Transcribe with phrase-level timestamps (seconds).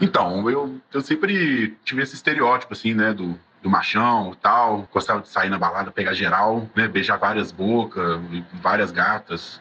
[0.00, 4.88] Então, eu, eu sempre tive esse estereótipo, assim, né, do, do machão tal.
[4.92, 8.20] Gostava de sair na balada, pegar geral, né, beijar várias bocas,
[8.54, 9.60] várias gatas.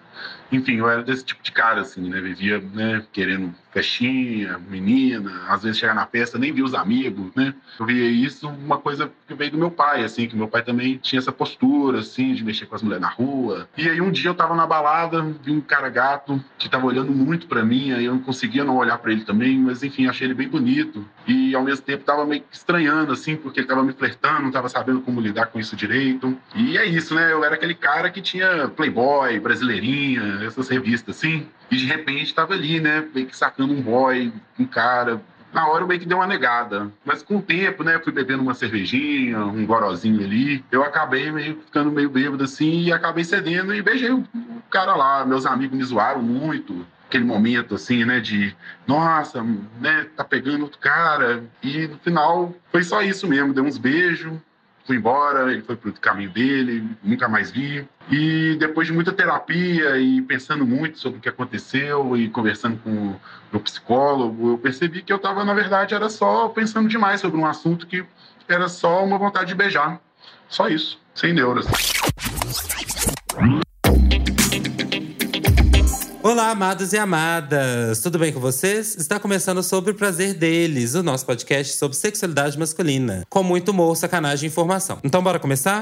[0.51, 5.63] Enfim, eu era desse tipo de cara, assim, né, vivia, né, querendo festinha, menina, às
[5.63, 7.53] vezes chegar na festa, nem via os amigos, né?
[7.79, 10.97] Eu via isso, uma coisa que veio do meu pai, assim, que meu pai também
[10.97, 13.69] tinha essa postura, assim, de mexer com as mulheres na rua.
[13.77, 17.13] E aí um dia eu tava na balada, vi um cara gato que tava olhando
[17.13, 20.27] muito para mim, aí eu não conseguia não olhar para ele também, mas enfim, achei
[20.27, 21.07] ele bem bonito.
[21.25, 24.67] E ao mesmo tempo tava meio estranhando, assim, porque ele tava me flertando, não tava
[24.67, 26.37] sabendo como lidar com isso direito.
[26.53, 27.31] E é isso, né?
[27.31, 29.39] Eu era aquele cara que tinha Playboy,
[30.45, 31.47] Essas revistas, assim.
[31.69, 35.21] E de repente estava ali, né, meio que sacando um boy, um cara.
[35.53, 36.89] Na hora eu meio que dei uma negada.
[37.03, 40.63] Mas com o tempo, né, fui bebendo uma cervejinha, um gorozinho ali.
[40.71, 44.23] Eu acabei meio ficando meio bêbado assim e acabei cedendo e beijei o
[44.69, 45.25] cara lá.
[45.25, 48.55] Meus amigos me zoaram muito aquele momento assim, né, de
[48.87, 49.45] nossa,
[49.81, 51.43] né, tá pegando outro cara.
[51.61, 54.33] E no final foi só isso mesmo, deu uns beijos,
[54.91, 57.87] fui embora, ele foi pro caminho dele, nunca mais vi.
[58.11, 63.15] E depois de muita terapia e pensando muito sobre o que aconteceu e conversando com
[63.53, 67.45] o psicólogo, eu percebi que eu estava, na verdade, era só pensando demais sobre um
[67.45, 68.03] assunto que
[68.49, 69.97] era só uma vontade de beijar.
[70.49, 71.65] Só isso, sem neuras.
[76.23, 77.99] Olá, amados e amadas!
[77.99, 78.95] Tudo bem com vocês?
[78.95, 83.97] Está começando sobre o prazer deles, o nosso podcast sobre sexualidade masculina, com muito humor,
[83.97, 84.99] sacanagem e informação.
[85.03, 85.81] Então, bora começar?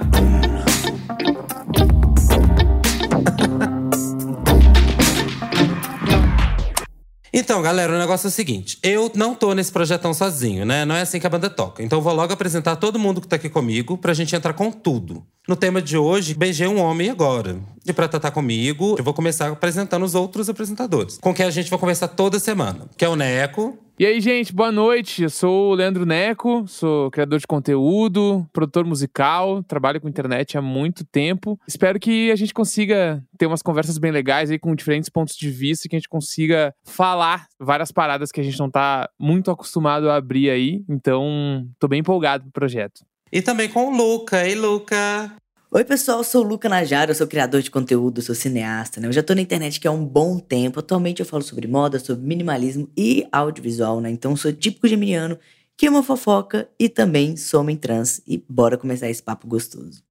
[7.34, 10.86] Então, galera, o negócio é o seguinte: eu não tô nesse projetão sozinho, né?
[10.86, 11.84] Não é assim que a banda toca.
[11.84, 14.72] Então, eu vou logo apresentar todo mundo que tá aqui comigo pra gente entrar com
[14.72, 15.24] tudo.
[15.48, 17.58] No tema de hoje, beijei um homem agora.
[17.90, 21.72] E pra tratar comigo, eu vou começar apresentando os outros apresentadores, com quem a gente
[21.72, 23.80] vai conversar toda semana, que é o Neco.
[23.98, 25.23] E aí, gente, boa noite.
[25.23, 30.62] Eu sou o Leandro Neco, sou criador de conteúdo, produtor musical, trabalho com internet há
[30.62, 31.59] muito tempo.
[31.68, 35.50] Espero que a gente consiga ter umas conversas bem legais aí com diferentes pontos de
[35.50, 39.50] vista e que a gente consiga falar várias paradas que a gente não tá muito
[39.50, 40.84] acostumado a abrir aí.
[40.88, 43.03] Então, tô bem empolgado pro projeto.
[43.31, 44.47] E também com o Luca.
[44.47, 45.36] Ei, Luca!
[45.72, 49.07] Oi, pessoal, sou o Luca Najara, eu sou criador de conteúdo, sou cineasta, né?
[49.07, 50.80] Eu já tô na internet há um bom tempo.
[50.80, 54.09] Atualmente eu falo sobre moda, sobre minimalismo e audiovisual, né?
[54.09, 55.38] Então eu sou típico geminiano,
[55.78, 58.19] que é uma fofoca e também sou homem trans.
[58.25, 60.02] E bora começar esse papo gostoso.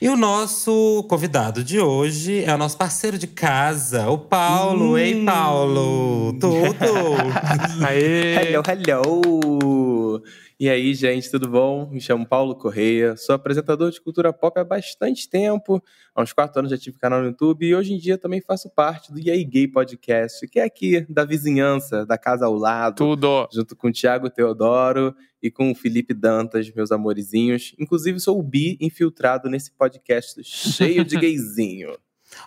[0.00, 4.92] E o nosso convidado de hoje é o nosso parceiro de casa, o Paulo.
[4.92, 4.98] Hum.
[4.98, 6.32] Ei, Paulo!
[6.40, 7.84] Tudo!
[7.86, 8.36] Aê!
[8.48, 10.22] Hello, hello!
[10.60, 11.88] E aí, gente, tudo bom?
[11.88, 15.80] Me chamo Paulo Correia, sou apresentador de cultura pop há bastante tempo.
[16.12, 18.68] Há uns quatro anos já tive canal no YouTube e hoje em dia também faço
[18.68, 22.96] parte do E aí Gay Podcast, que é aqui da vizinhança, da casa ao lado,
[22.96, 23.48] Tudo!
[23.52, 27.72] junto com o Thiago Teodoro e com o Felipe Dantas, meus amorizinhos.
[27.78, 31.96] Inclusive, sou o bi infiltrado nesse podcast cheio de gayzinho.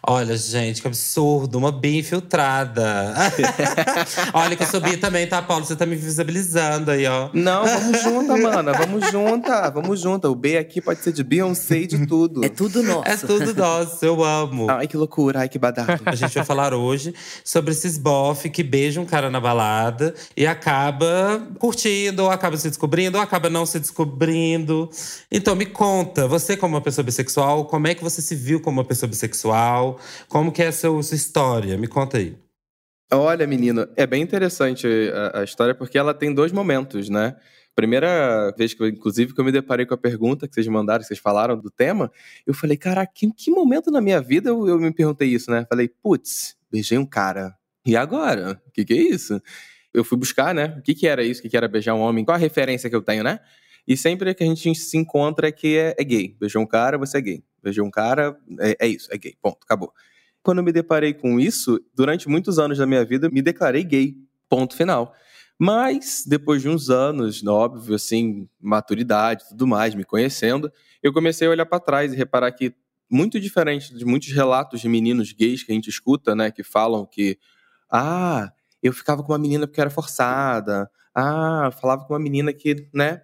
[0.03, 1.57] Olha, gente, que absurdo.
[1.59, 3.13] Uma bi infiltrada.
[4.33, 5.63] Olha que eu sou bi também, tá, Paulo?
[5.63, 7.29] Você tá me visibilizando aí, ó.
[7.33, 10.27] Não, vamos junta, mana, vamos junta, vamos junta.
[10.27, 12.43] O B aqui pode ser de Beyoncé e de tudo.
[12.43, 13.07] É tudo nosso.
[13.07, 14.71] É tudo nosso, eu amo.
[14.71, 16.01] Ai, que loucura, ai, que badado.
[16.03, 20.47] A gente vai falar hoje sobre esses bofe que beijam um cara na balada e
[20.47, 24.89] acaba curtindo, ou acaba se descobrindo, ou acaba não se descobrindo.
[25.31, 28.79] Então, me conta, você como uma pessoa bissexual, como é que você se viu como
[28.79, 29.70] uma pessoa bissexual?
[30.27, 31.77] Como que é a sua, sua história?
[31.77, 32.37] Me conta aí.
[33.13, 37.35] Olha, menino, é bem interessante a, a história porque ela tem dois momentos, né?
[37.75, 41.07] Primeira vez que inclusive, que eu me deparei com a pergunta que vocês mandaram, que
[41.07, 42.11] vocês falaram do tema,
[42.45, 45.65] eu falei, caraca, em que momento na minha vida eu, eu me perguntei isso, né?
[45.69, 47.55] Falei, putz, beijei um cara.
[47.85, 48.61] E agora?
[48.67, 49.41] O que, que é isso?
[49.93, 50.75] Eu fui buscar, né?
[50.77, 51.39] O que, que era isso?
[51.39, 52.23] O que, que era beijar um homem?
[52.23, 53.39] Qual a referência que eu tenho, né?
[53.87, 56.35] E sempre que a gente se encontra é que é, é gay.
[56.39, 57.43] Beijou um cara, você é gay.
[57.63, 59.35] Beijou um cara, é, é isso, é gay.
[59.41, 59.93] Ponto, acabou.
[60.43, 64.15] Quando eu me deparei com isso, durante muitos anos da minha vida, me declarei gay.
[64.49, 65.13] Ponto final.
[65.63, 70.71] Mas, depois de uns anos, óbvio, assim, maturidade tudo mais, me conhecendo,
[71.03, 72.73] eu comecei a olhar para trás e reparar que,
[73.07, 77.05] muito diferente de muitos relatos de meninos gays que a gente escuta, né, que falam
[77.05, 77.37] que,
[77.91, 82.87] ah, eu ficava com uma menina porque era forçada, ah, falava com uma menina que,
[82.91, 83.21] né,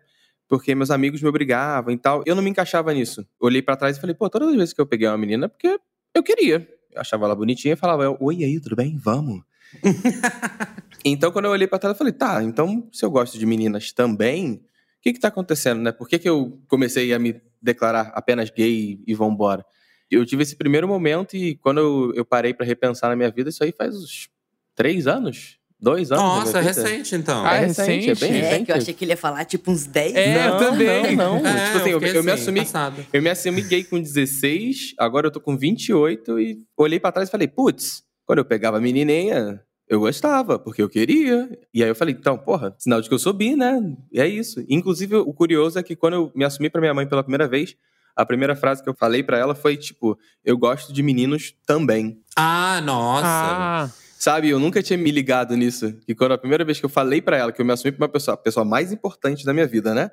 [0.48, 2.24] porque meus amigos me obrigavam e tal.
[2.26, 3.28] Eu não me encaixava nisso.
[3.40, 5.48] Olhei para trás e falei, pô, todas as vezes que eu peguei uma menina, é
[5.48, 5.80] porque
[6.14, 6.68] eu queria.
[6.92, 8.98] Eu achava ela bonitinha e falava, oi, aí, tudo bem?
[8.98, 9.42] Vamos.
[11.04, 13.92] então, quando eu olhei para trás, eu falei, tá, então se eu gosto de meninas
[13.92, 15.92] também, o que que tá acontecendo, né?
[15.92, 19.66] Por que, que eu comecei a me declarar apenas gay e vambora?
[20.10, 23.50] Eu tive esse primeiro momento e quando eu, eu parei para repensar na minha vida,
[23.50, 24.30] isso aí faz uns
[24.74, 25.57] três anos.
[25.80, 26.24] Dois anos.
[26.24, 26.74] Nossa, vida.
[26.82, 27.46] recente então.
[27.46, 28.20] Ah, É é recente, é recente?
[28.32, 28.66] bem É, recente.
[28.66, 30.62] que eu achei que ele ia falar tipo uns 10 É, anos.
[30.62, 31.16] eu também.
[31.16, 31.48] Não, não.
[31.50, 32.60] É, tipo assim, eu, eu me assim, assumi.
[32.62, 33.06] passado.
[33.14, 37.30] Eu me assumi gay com 16, agora eu tô com 28 e olhei pra trás
[37.30, 41.50] e falei, putz, quando eu pegava a menininha, eu gostava, porque eu queria.
[41.74, 43.80] E aí eu falei, então, porra, sinal de que eu sou bi, né?
[44.12, 44.64] E é isso.
[44.68, 47.76] Inclusive, o curioso é que quando eu me assumi pra minha mãe pela primeira vez,
[48.16, 52.18] a primeira frase que eu falei pra ela foi tipo, eu gosto de meninos também.
[52.36, 53.28] Ah, nossa.
[53.28, 55.94] Ah, Sabe, eu nunca tinha me ligado nisso.
[56.06, 58.06] Que quando a primeira vez que eu falei pra ela que eu me assumi pra
[58.06, 60.10] uma pessoa, a pessoa mais importante da minha vida, né?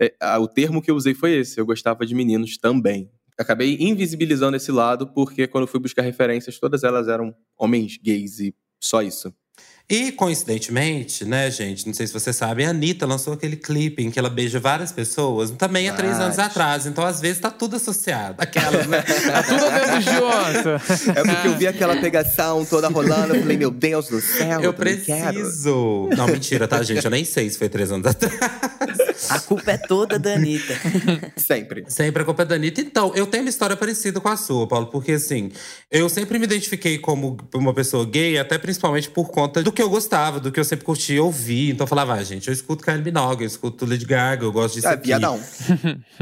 [0.00, 1.58] É, a- o termo que eu usei foi esse.
[1.58, 3.10] Eu gostava de meninos também.
[3.38, 8.38] Acabei invisibilizando esse lado porque quando eu fui buscar referências, todas elas eram homens gays
[8.40, 9.32] e só isso.
[9.88, 11.86] E, coincidentemente, né, gente?
[11.86, 14.90] Não sei se vocês sabem, a Anitta lançou aquele clipe em que ela beija várias
[14.90, 16.86] pessoas, também há três anos atrás.
[16.86, 18.34] Então, às vezes, tá tudo associado.
[18.38, 19.00] Aquelas, né?
[19.30, 20.82] tá tudo dentro Jota.
[21.20, 24.72] É porque eu vi aquela pegação toda rolando, eu falei, meu Deus do céu, Eu
[24.72, 24.74] quero.
[24.74, 26.08] preciso.
[26.16, 27.04] Não, mentira, tá, gente?
[27.04, 28.34] Eu nem sei se foi três anos atrás.
[29.30, 30.74] A culpa é toda da Anitta.
[31.36, 31.84] Sempre.
[31.88, 32.80] Sempre a culpa é da Anitta.
[32.80, 35.50] Então, eu tenho uma história parecida com a sua, Paulo, porque assim,
[35.90, 39.88] eu sempre me identifiquei como uma pessoa gay, até principalmente por conta do que eu
[39.88, 41.70] gostava, do que eu sempre curtia ouvir.
[41.70, 44.74] Então eu falava, ah, gente, eu escuto Kylie Minogue, eu escuto Lady Gaga, eu gosto
[44.74, 45.06] disso Ah, aqui.
[45.08, 45.40] viadão.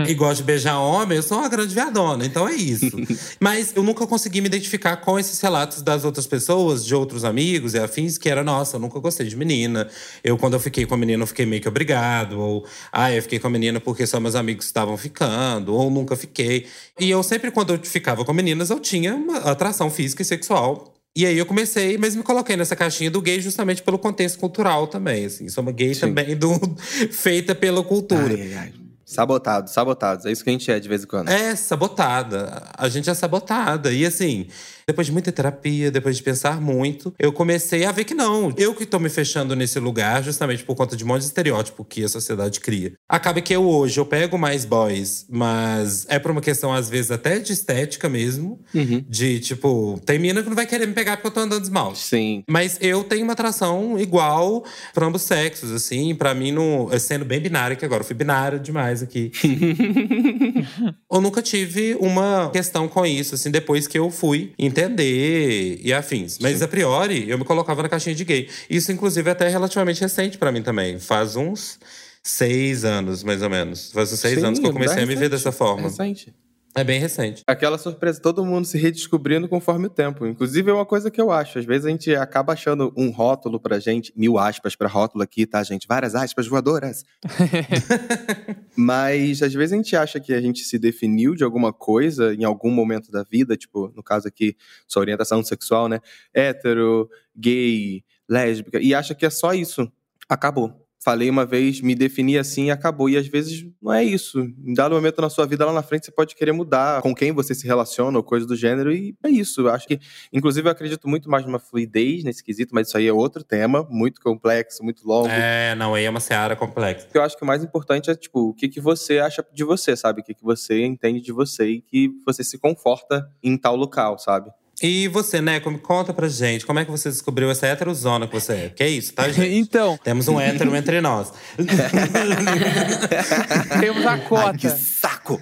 [0.06, 2.90] E gosto de beijar homem, eu sou uma grande viadona, então é isso.
[3.38, 7.74] Mas eu nunca consegui me identificar com esses relatos das outras pessoas, de outros amigos
[7.74, 9.88] e afins, que era, nossa, eu nunca gostei de menina.
[10.22, 12.38] Eu, quando eu fiquei com a menina, eu fiquei meio que obrigado.
[12.40, 16.16] Ou, ah, eu fiquei com a menina porque só meus amigos estavam ficando, ou nunca
[16.16, 16.66] fiquei.
[16.98, 20.94] E eu sempre, quando eu ficava com meninas, eu tinha uma atração física e sexual.
[21.16, 24.88] E aí eu comecei, mas me coloquei nessa caixinha do gay justamente pelo contexto cultural
[24.88, 25.48] também, assim.
[25.48, 26.00] Sou uma gay Sim.
[26.00, 26.50] também do,
[27.12, 28.34] feita pela cultura.
[28.34, 28.72] Ai, ai.
[29.04, 30.24] Sabotados, sabotados.
[30.24, 31.28] É isso que a gente é de vez em quando.
[31.28, 32.64] É, sabotada.
[32.76, 33.92] A gente é sabotada.
[33.92, 34.48] E assim,
[34.86, 38.52] depois de muita terapia, depois de pensar muito, eu comecei a ver que não.
[38.56, 41.84] Eu que tô me fechando nesse lugar, justamente por conta de um monte de estereótipo
[41.84, 42.92] que a sociedade cria.
[43.08, 47.10] Acaba que eu hoje, eu pego mais boys, mas é por uma questão, às vezes,
[47.10, 48.60] até de estética mesmo.
[48.74, 49.04] Uhum.
[49.08, 51.66] De, tipo, tem mina que não vai querer me pegar porque eu tô andando de
[51.66, 51.98] esmalte.
[52.00, 52.44] Sim.
[52.48, 56.14] Mas eu tenho uma atração igual pra ambos sexos, assim.
[56.14, 59.32] Pra mim, no, sendo bem binária, que agora eu fui binária demais aqui.
[61.10, 66.38] eu nunca tive uma questão com isso, assim, depois que eu fui entender e afins.
[66.40, 68.48] Mas, a priori, eu me colocava na caixinha de gay.
[68.68, 70.98] Isso, inclusive, é até relativamente recente pra mim também.
[70.98, 71.78] Faz uns
[72.22, 73.92] seis anos, mais ou menos.
[73.92, 75.82] Faz uns seis Sim, anos que eu é comecei a me ver dessa forma.
[75.82, 76.34] Recente.
[76.76, 77.42] É bem recente.
[77.46, 80.26] Aquela surpresa, todo mundo se redescobrindo conforme o tempo.
[80.26, 81.60] Inclusive, é uma coisa que eu acho.
[81.60, 85.46] Às vezes a gente acaba achando um rótulo pra gente, mil aspas pra rótulo aqui,
[85.46, 85.86] tá, gente?
[85.86, 87.04] Várias aspas voadoras.
[88.76, 92.42] Mas às vezes a gente acha que a gente se definiu de alguma coisa em
[92.42, 94.56] algum momento da vida, tipo, no caso aqui,
[94.88, 96.00] sua orientação sexual, né?
[96.34, 99.90] Hétero, gay, lésbica, e acha que é só isso.
[100.28, 100.83] Acabou.
[101.04, 103.10] Falei uma vez, me defini assim e acabou.
[103.10, 104.40] E às vezes não é isso.
[104.40, 107.30] Em dado momento na sua vida lá na frente, você pode querer mudar com quem
[107.30, 109.60] você se relaciona ou coisa do gênero, e é isso.
[109.60, 110.00] Eu acho que,
[110.32, 113.86] inclusive, eu acredito muito mais numa fluidez nesse quesito, mas isso aí é outro tema,
[113.90, 115.28] muito complexo, muito longo.
[115.28, 117.06] É, não, aí é uma seara complexa.
[117.12, 119.94] Eu acho que o mais importante é, tipo, o que, que você acha de você,
[119.94, 120.22] sabe?
[120.22, 124.18] O que, que você entende de você e que você se conforta em tal local,
[124.18, 124.50] sabe?
[124.82, 128.34] E você, né, me conta pra gente, como é que você descobriu essa heterozona que
[128.34, 128.68] você é?
[128.70, 129.54] Que é isso, tá, gente?
[129.54, 131.32] Então, Temos um hétero entre nós.
[133.80, 134.70] temos a Ai, que cota.
[134.70, 135.40] saco!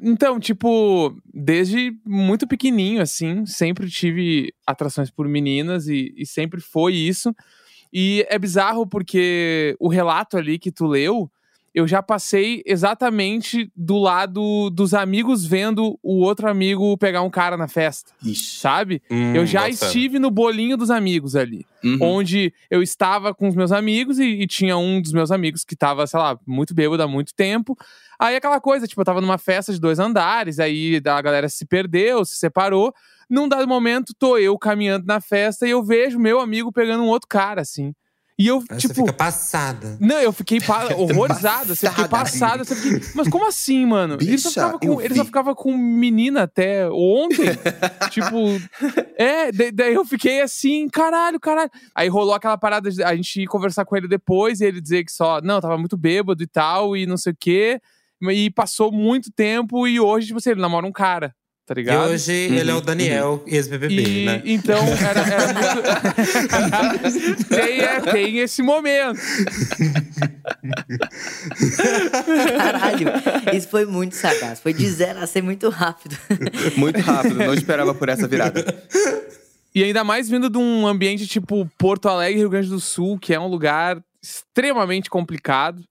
[0.00, 6.94] Então, tipo, desde muito pequenininho, assim, sempre tive atrações por meninas e, e sempre foi
[6.94, 7.34] isso.
[7.92, 11.30] E é bizarro porque o relato ali que tu leu,
[11.78, 17.56] eu já passei exatamente do lado dos amigos vendo o outro amigo pegar um cara
[17.56, 18.58] na festa, Ixi.
[18.58, 19.00] sabe?
[19.08, 19.68] Hum, eu já fé.
[19.70, 21.96] estive no bolinho dos amigos ali Uhum.
[22.00, 25.76] onde eu estava com os meus amigos e, e tinha um dos meus amigos que
[25.76, 27.76] tava, sei lá, muito bêbado há muito tempo.
[28.18, 31.64] Aí aquela coisa, tipo, eu tava numa festa de dois andares, aí a galera se
[31.64, 32.92] perdeu, se separou.
[33.30, 37.08] Num dado momento, tô eu caminhando na festa e eu vejo meu amigo pegando um
[37.08, 37.94] outro cara, assim.
[38.38, 38.94] E eu, Aí tipo.
[38.94, 39.96] você fica passada.
[40.00, 42.60] Não, eu fiquei pa- horrorizado, assim, eu fiquei passado.
[42.62, 44.14] Assim, eu fiquei, mas como assim, mano?
[44.20, 47.46] ele, só Bicha, ficava com, ele só ficava com menina até ontem.
[48.10, 48.36] tipo,
[49.16, 51.70] é, da- daí eu fiquei assim, caralho, caralho.
[51.94, 55.04] Aí rolou aquela parada de a gente ir conversar com ele depois e ele dizer
[55.04, 57.80] que só, não, tava muito bêbado e tal, e não sei o quê.
[58.22, 61.34] E passou muito tempo e hoje, tipo assim, ele namora um cara,
[61.68, 62.10] tá E ligado?
[62.10, 64.42] hoje ele é o Daniel, ex-BBB, E, né?
[64.44, 67.44] Então, era, era muito.
[67.48, 69.20] tem, é, tem esse momento.
[72.56, 73.08] Caralho,
[73.54, 74.60] isso foi muito sagaz.
[74.60, 76.16] Foi de zero a ser muito rápido.
[76.76, 78.64] Muito rápido, não esperava por essa virada.
[79.74, 83.34] E ainda mais vindo de um ambiente tipo Porto Alegre, Rio Grande do Sul, que
[83.34, 85.82] é um lugar extremamente complicado,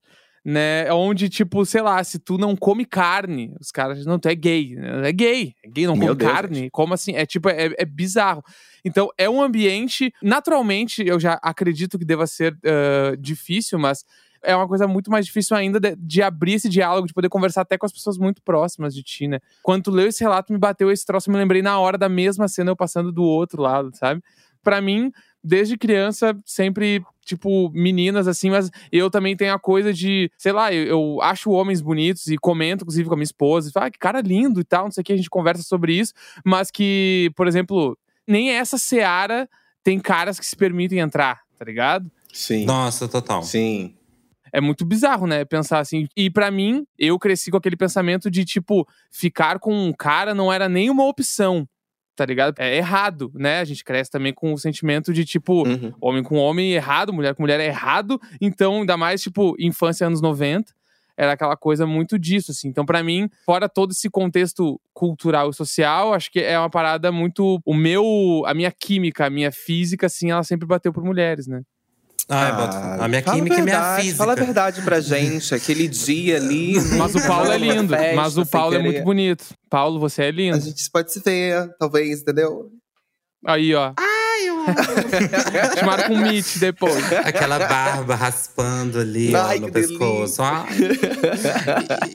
[0.47, 0.89] né?
[0.93, 4.77] Onde, tipo, sei lá, se tu não come carne, os caras, não, tu é gay.
[5.03, 6.69] É gay, é gay, não Meu come Deus, carne.
[6.69, 7.15] Como assim?
[7.15, 8.41] É tipo, é, é bizarro.
[8.85, 14.05] Então, é um ambiente, naturalmente, eu já acredito que deva ser ah, difícil, mas
[14.41, 17.63] é uma coisa muito mais difícil ainda de, de abrir esse diálogo, de poder conversar
[17.63, 19.39] até com as pessoas muito próximas de ti, né?
[19.61, 22.07] Quando tu leu esse relato, me bateu esse troço, eu me lembrei na hora da
[22.07, 24.23] mesma cena eu passando do outro lado, sabe?
[24.63, 25.11] Pra mim,
[25.43, 30.73] desde criança, sempre, tipo, meninas assim, mas eu também tenho a coisa de, sei lá,
[30.73, 33.91] eu, eu acho homens bonitos e comento, inclusive, com a minha esposa, e falo, ah,
[33.91, 36.13] que cara lindo e tal, não sei o que, a gente conversa sobre isso,
[36.43, 39.49] mas que, por exemplo, nem essa seara
[39.83, 42.11] tem caras que se permitem entrar, tá ligado?
[42.33, 42.65] Sim.
[42.65, 43.41] Nossa, total.
[43.41, 43.95] Sim.
[44.51, 45.43] É muito bizarro, né?
[45.45, 46.07] Pensar assim.
[46.15, 50.51] E pra mim, eu cresci com aquele pensamento de, tipo, ficar com um cara não
[50.51, 51.67] era nenhuma opção,
[52.17, 52.55] tá ligado?
[52.59, 53.59] É errado, né?
[53.59, 55.93] A gente cresce também com o sentimento de, tipo, Uhum.
[56.01, 58.19] homem com homem errado, mulher com mulher é errado.
[58.41, 60.75] Então, ainda mais, tipo, infância anos 90.
[61.15, 62.67] Era aquela coisa muito disso, assim.
[62.67, 67.11] Então, pra mim, fora todo esse contexto cultural e social, acho que é uma parada
[67.11, 67.59] muito.
[67.65, 68.43] O meu.
[68.45, 71.61] A minha química, a minha física, assim, ela sempre bateu por mulheres, né?
[72.29, 74.17] Ai, Ah, boto- a minha química e minha verdade, física.
[74.17, 76.73] Fala a verdade pra gente, aquele dia ali.
[76.97, 77.95] Mas o Paulo é lindo.
[77.95, 79.45] festa, Mas o Paulo é muito bonito.
[79.69, 80.59] Paulo, você é A lindo.
[80.59, 82.69] gente pode se ver, talvez, entendeu?
[83.45, 83.93] Aí, ó.
[85.77, 87.03] Chamaram com Mitch depois.
[87.23, 90.41] Aquela barba raspando ali ó, Ai, no que pescoço.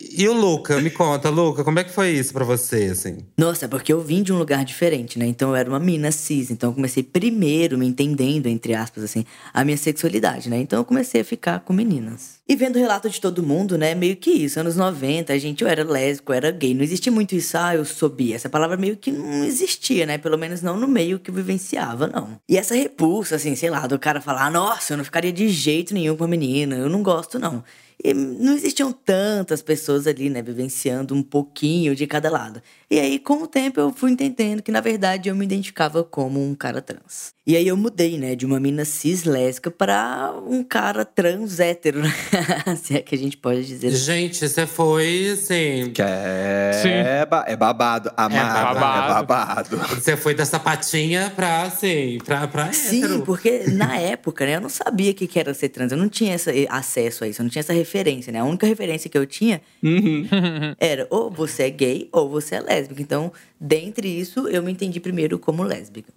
[0.01, 3.19] E, e o Luca, me conta, Luca, como é que foi isso pra você, assim?
[3.37, 5.27] Nossa, porque eu vim de um lugar diferente, né?
[5.27, 6.51] Então eu era uma mina cis.
[6.51, 10.59] Então eu comecei primeiro me entendendo, entre aspas, assim, a minha sexualidade, né?
[10.59, 12.42] Então eu comecei a ficar com meninas.
[12.53, 13.95] E vendo o relato de todo mundo, né?
[13.95, 14.61] Meio que isso.
[14.61, 16.75] Anos 90, a gente, eu era lésbico, eu era gay.
[16.75, 18.35] Não existia muito isso, ah, eu sou bi.
[18.35, 20.19] Essa palavra meio que não existia, né?
[20.19, 22.39] Pelo menos não no meio que eu vivenciava, não.
[22.47, 25.95] E essa repulsa, assim, sei lá, do cara falar, nossa, eu não ficaria de jeito
[25.95, 27.65] nenhum com a menina, eu não gosto, não.
[28.05, 32.61] E não existiam tantas pessoas ali, né, vivenciando um pouquinho de cada lado.
[32.91, 36.45] E aí, com o tempo, eu fui entendendo que, na verdade, eu me identificava como
[36.45, 37.33] um cara trans.
[37.45, 42.01] E aí eu mudei, né, de uma mina cis lésbica pra um cara trans hétero,
[42.01, 42.13] né?
[42.81, 43.89] se é que a gente pode dizer.
[43.89, 43.97] assim.
[43.97, 45.91] Gente, você foi, assim…
[45.93, 47.29] Que é, Sim.
[47.29, 48.13] ba- é babado.
[48.17, 48.37] Amado.
[48.37, 49.27] É babado.
[49.27, 49.77] babado.
[50.01, 53.23] Você foi da sapatinha pra, assim, pra, pra Sim, hétero.
[53.23, 55.91] porque na época, né, eu não sabia o que que era ser trans.
[55.91, 58.39] Eu não tinha essa, acesso a isso, eu não tinha essa referência, né?
[58.39, 60.29] A única referência que eu tinha Uhum.
[60.79, 63.03] era ou você é gay ou você é lésbica.
[63.03, 66.13] Então, dentre isso, eu me entendi primeiro como lésbica.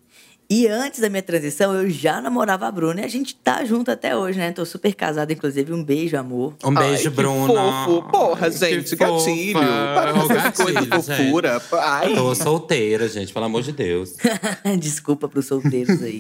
[0.50, 3.90] E antes da minha transição, eu já namorava a Bruna e a gente tá junto
[3.90, 4.52] até hoje, né?
[4.52, 5.74] Tô super casada, inclusive.
[5.74, 6.54] Um beijo, amor.
[6.64, 7.86] Um beijo, Ai, que Bruna.
[7.86, 8.10] fofo.
[8.12, 9.60] Porra, Ai, gente, que gatilho.
[9.60, 11.62] Para com essas coisas fofura.
[11.74, 12.14] Ai.
[12.14, 14.16] Tô solteira, gente, pelo amor de Deus.
[14.80, 16.20] Desculpa pros solteiros aí.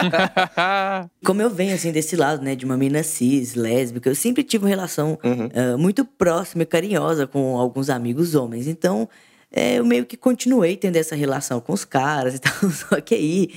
[1.24, 2.54] Como eu venho, assim, desse lado, né?
[2.56, 7.26] De uma mina cis, lésbica, eu sempre tive uma relação ah, muito próxima e carinhosa
[7.26, 8.66] com alguns amigos homens.
[8.66, 9.06] Então,
[9.52, 12.52] é, eu meio que continuei tendo essa relação com os caras e tal.
[12.70, 13.50] Só que aí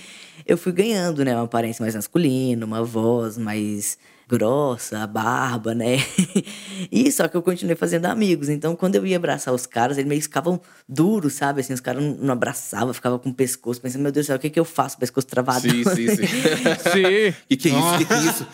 [0.46, 1.36] eu fui ganhando, né?
[1.36, 3.98] Uma aparência mais masculina, uma voz mais
[4.28, 5.98] grossa, a barba, né?
[6.92, 8.50] e só que eu continuei fazendo amigos.
[8.50, 11.62] Então, quando eu ia abraçar os caras, eles meio que ficavam duros, sabe?
[11.62, 14.38] Assim, os caras não, não abraçavam, ficavam com o pescoço, pensando, meu Deus do céu,
[14.38, 14.98] o que, que eu faço?
[14.98, 15.62] Pescoço travado.
[15.62, 16.28] Sim, sim, sim.
[16.94, 17.34] Sim.
[17.48, 17.98] Que que é isso?
[17.98, 18.48] Que que é isso?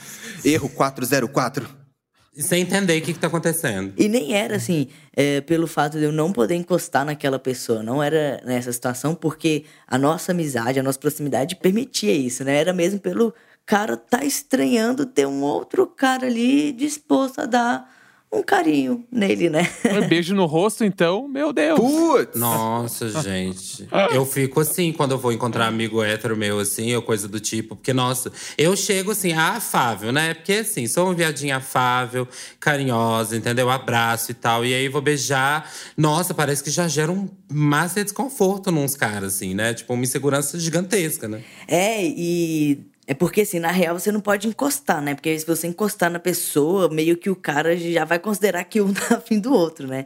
[0.43, 1.78] Erro 404.
[2.39, 3.93] Sem entender o que, que tá acontecendo.
[3.97, 7.83] E nem era assim, é, pelo fato de eu não poder encostar naquela pessoa.
[7.83, 12.55] Não era nessa situação, porque a nossa amizade, a nossa proximidade permitia isso, né?
[12.55, 13.33] Era mesmo pelo
[13.65, 17.98] cara tá estranhando ter um outro cara ali disposto a dar
[18.31, 19.67] um carinho nele, né?
[19.85, 21.79] Um beijo no rosto, então, meu Deus.
[21.79, 22.39] Putz!
[22.39, 23.87] Nossa, gente.
[24.13, 27.75] Eu fico assim quando eu vou encontrar amigo hétero meu, assim, ou coisa do tipo.
[27.75, 30.35] Porque, nossa, eu chego assim, afável, né?
[30.35, 32.27] Porque, assim, sou uma viadinha afável,
[32.59, 33.69] carinhosa, entendeu?
[33.69, 34.63] Abraço e tal.
[34.63, 35.71] E aí vou beijar.
[35.97, 39.73] Nossa, parece que já gera um massa de desconforto nos caras, assim, né?
[39.73, 41.41] Tipo, uma insegurança gigantesca, né?
[41.67, 45.15] É, e é porque assim, na real você não pode encostar, né?
[45.15, 48.93] Porque se você encostar na pessoa, meio que o cara já vai considerar que um
[48.93, 50.05] tá afim do outro, né?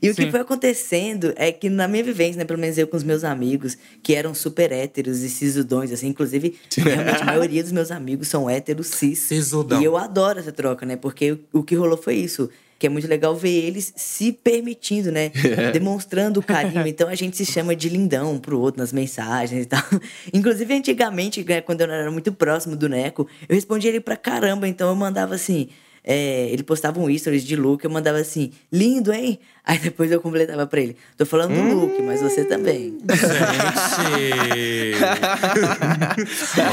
[0.00, 0.30] E o que Sim.
[0.30, 3.76] foi acontecendo é que na minha vivência, né, pelo menos eu com os meus amigos,
[4.00, 8.48] que eram super héteros e cisudões, assim, inclusive, realmente a maioria dos meus amigos são
[8.48, 9.18] héteros cis.
[9.18, 9.82] Sisudão.
[9.82, 10.94] E eu adoro essa troca, né?
[10.94, 12.48] Porque o que rolou foi isso.
[12.78, 15.30] Que é muito legal ver eles se permitindo, né?
[15.72, 16.86] Demonstrando carinho.
[16.86, 19.82] Então a gente se chama de lindão um pro outro nas mensagens e tal.
[20.32, 24.66] Inclusive, antigamente, né, quando eu era muito próximo do Neco, eu respondia ele pra caramba.
[24.68, 25.68] Então eu mandava assim.
[26.06, 29.38] é, ele postava um stories de look, eu mandava assim, lindo, hein?
[29.64, 32.98] Aí depois eu completava pra ele, tô falando do look, mas você também.
[33.08, 34.98] Gente!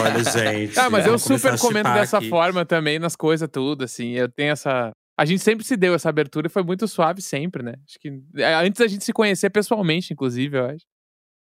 [0.03, 0.77] Olha, gente.
[0.77, 2.29] Ah, mas eu super comento dessa aqui.
[2.29, 4.11] forma também nas coisas tudo, assim.
[4.11, 4.91] Eu tenho essa.
[5.21, 7.75] A gente sempre se deu essa abertura e foi muito suave sempre, né?
[7.87, 10.83] Acho que é, antes da gente se conhecer pessoalmente, inclusive, eu acho.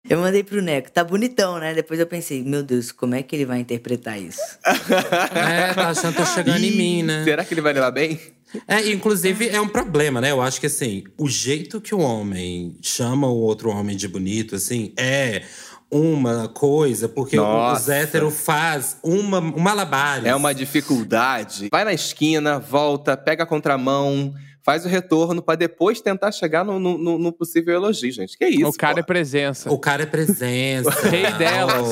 [0.09, 1.73] Eu mandei pro Neco, tá bonitão, né?
[1.73, 4.41] Depois eu pensei, meu Deus, como é que ele vai interpretar isso?
[5.33, 7.23] É, tá achando que tá chegando em mim, né?
[7.23, 8.19] Será que ele vai levar bem?
[8.67, 10.31] É, inclusive é um problema, né?
[10.31, 14.55] Eu acho que assim, o jeito que o homem chama o outro homem de bonito,
[14.55, 15.43] assim, é
[15.91, 17.93] uma coisa, porque os Nossa.
[17.93, 20.25] héteros faz uma, um malabares.
[20.25, 21.69] É uma dificuldade.
[21.71, 26.79] Vai na esquina, volta, pega a contramão, faz o retorno pra depois tentar chegar no,
[26.79, 28.37] no- no- possível elogio, gente.
[28.37, 28.67] Que isso?
[28.67, 29.07] o cara é pô?
[29.07, 29.71] presença.
[29.73, 30.91] O cara é presença.
[31.09, 31.89] Rei delas.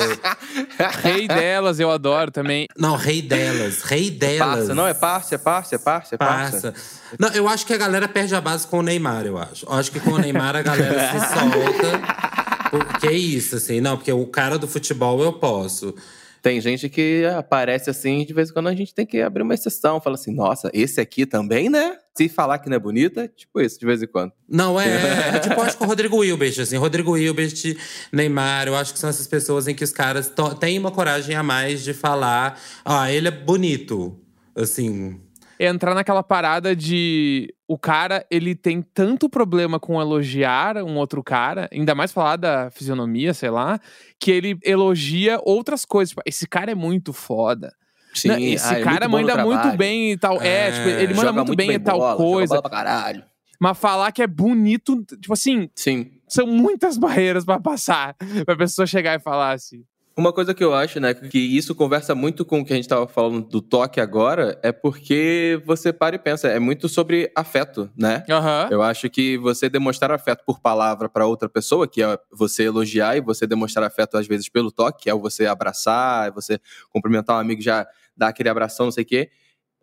[1.02, 2.66] Rei delas, eu adoro também.
[2.78, 3.82] Não, rei delas.
[3.82, 4.60] Rei delas.
[4.60, 6.72] Passa, não é parça, é parça, é parça, é parça.
[6.72, 6.74] Passa.
[7.18, 9.66] Não, eu acho que a galera perde a base com o Neymar, eu acho.
[9.66, 12.38] Eu acho que com o Neymar a galera se solta.
[12.70, 13.80] Porque é isso, assim.
[13.80, 15.94] Não, porque o cara do futebol eu posso.
[16.40, 19.54] Tem gente que aparece assim, de vez em quando a gente tem que abrir uma
[19.54, 20.00] exceção.
[20.00, 21.96] Fala assim, nossa, esse aqui também, né?
[22.16, 24.32] Se falar que não é bonita, tipo isso, de vez em quando.
[24.48, 24.86] Não, é.
[25.34, 26.76] é tipo, eu acho que o Rodrigo Hilbert, assim.
[26.76, 27.76] Rodrigo Hilbert,
[28.12, 31.42] Neymar, eu acho que são essas pessoas em que os caras têm uma coragem a
[31.42, 32.60] mais de falar.
[32.84, 34.18] Ah, ele é bonito.
[34.54, 35.20] Assim.
[35.58, 41.22] É entrar naquela parada de o cara, ele tem tanto problema com elogiar um outro
[41.22, 43.78] cara, ainda mais falar da fisionomia, sei lá,
[44.18, 46.08] que ele elogia outras coisas.
[46.10, 47.74] Tipo, esse cara é muito foda.
[48.14, 50.40] Sim, Não, esse ah, é cara no manda muito bem e tal.
[50.40, 52.48] É, É, tipo, ele manda muito bem em tal bola, coisa.
[52.54, 53.22] bola pra caralho.
[53.60, 56.10] Mas falar que é bonito, tipo assim, Sim.
[56.26, 59.84] são muitas barreiras pra passar pra pessoa chegar e falar assim.
[60.18, 62.88] Uma coisa que eu acho, né, que isso conversa muito com o que a gente
[62.88, 67.88] tava falando do toque agora, é porque você para e pensa, é muito sobre afeto,
[67.96, 68.24] né?
[68.28, 68.66] Aham.
[68.68, 73.16] Eu acho que você demonstrar afeto por palavra para outra pessoa, que é você elogiar
[73.16, 76.58] e você demonstrar afeto às vezes pelo toque, que é você abraçar, é você
[76.90, 79.30] cumprimentar um amigo já dar aquele abração, não sei o quê.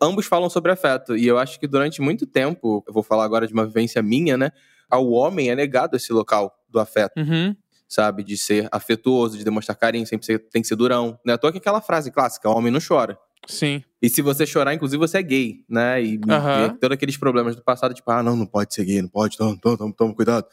[0.01, 3.47] Ambos falam sobre afeto e eu acho que durante muito tempo, eu vou falar agora
[3.47, 4.51] de uma vivência minha, né?
[4.89, 7.55] Ao homem é negado esse local do afeto Uhum.
[7.87, 8.23] Sabe?
[8.23, 11.19] De ser afetuoso, de demonstrar carinho, sempre ser- tem que ser durão.
[11.25, 13.17] Não é à toa que aquela frase clássica, homem não chora.
[13.47, 13.83] Sim.
[14.01, 16.01] E se você chorar, inclusive, você é gay, né?
[16.03, 16.65] E, Aham.
[16.75, 19.37] e todos aqueles problemas do passado, tipo, ah, não, não pode ser gay, não pode,
[19.37, 20.47] toma, toma, toma, toma cuidado.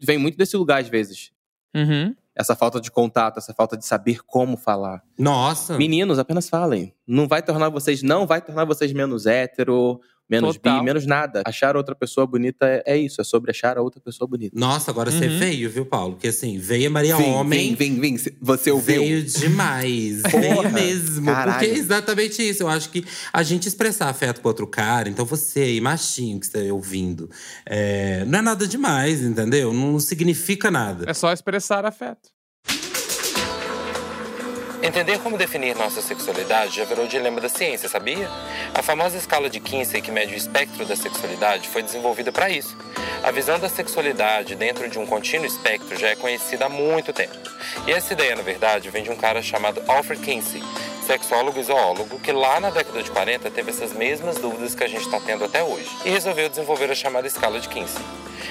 [0.00, 1.30] Vem muito desse lugar, às vezes.
[1.74, 2.14] Uhum.
[2.34, 5.02] Essa falta de contato, essa falta de saber como falar.
[5.18, 5.76] Nossa.
[5.76, 6.94] Meninos, apenas falem.
[7.06, 10.78] Não vai tornar vocês, não vai tornar vocês menos hétero, menos Total.
[10.80, 11.42] bi, menos nada.
[11.46, 14.58] Achar outra pessoa bonita é, é isso, é sobre achar a outra pessoa bonita.
[14.58, 15.38] Nossa, agora você Uhum.
[15.38, 16.14] veio, viu, Paulo?
[16.14, 17.74] Porque assim, veio Maria Homem.
[17.74, 18.34] vem, vem, vem.
[18.40, 19.00] Você ouviu?
[19.02, 20.22] Veio demais.
[20.30, 21.26] veio mesmo.
[21.26, 21.58] caralho.
[21.58, 22.62] Porque é exatamente isso.
[22.62, 26.46] Eu acho que a gente expressar afeto com outro cara, então você aí, machinho que
[26.46, 27.28] está ouvindo,
[27.66, 29.72] é, não é nada demais, entendeu?
[29.72, 31.04] Não significa nada.
[31.08, 32.30] É só expressar afeto.
[34.88, 38.26] Entender como definir nossa sexualidade já virou dilema da ciência, sabia?
[38.72, 42.74] A famosa escala de Kinsey, que mede o espectro da sexualidade, foi desenvolvida para isso.
[43.22, 47.36] A visão da sexualidade dentro de um contínuo espectro já é conhecida há muito tempo.
[47.86, 50.62] E essa ideia, na verdade, vem de um cara chamado Alfred Kinsey,
[51.06, 54.88] sexólogo e zoólogo, que lá na década de 40 teve essas mesmas dúvidas que a
[54.88, 58.02] gente está tendo até hoje, e resolveu desenvolver a chamada escala de Kinsey.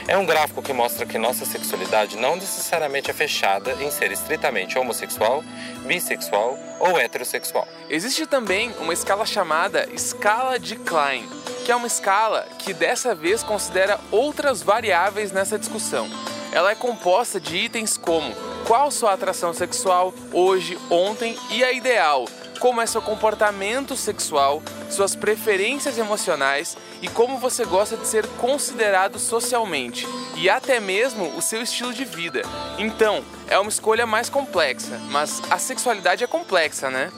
[0.07, 4.79] É um gráfico que mostra que nossa sexualidade não necessariamente é fechada em ser estritamente
[4.79, 5.43] homossexual,
[5.85, 7.67] bissexual ou heterossexual.
[7.89, 11.27] Existe também uma escala chamada escala de Klein,
[11.65, 16.09] que é uma escala que dessa vez considera outras variáveis nessa discussão.
[16.53, 18.33] Ela é composta de itens como
[18.65, 22.25] qual sua atração sexual hoje, ontem e a ideal,
[22.57, 29.19] como é seu comportamento sexual, suas preferências emocionais e como você gosta de ser considerado
[29.19, 32.41] socialmente, e até mesmo o seu estilo de vida.
[32.77, 37.11] Então, é uma escolha mais complexa, mas a sexualidade é complexa, né?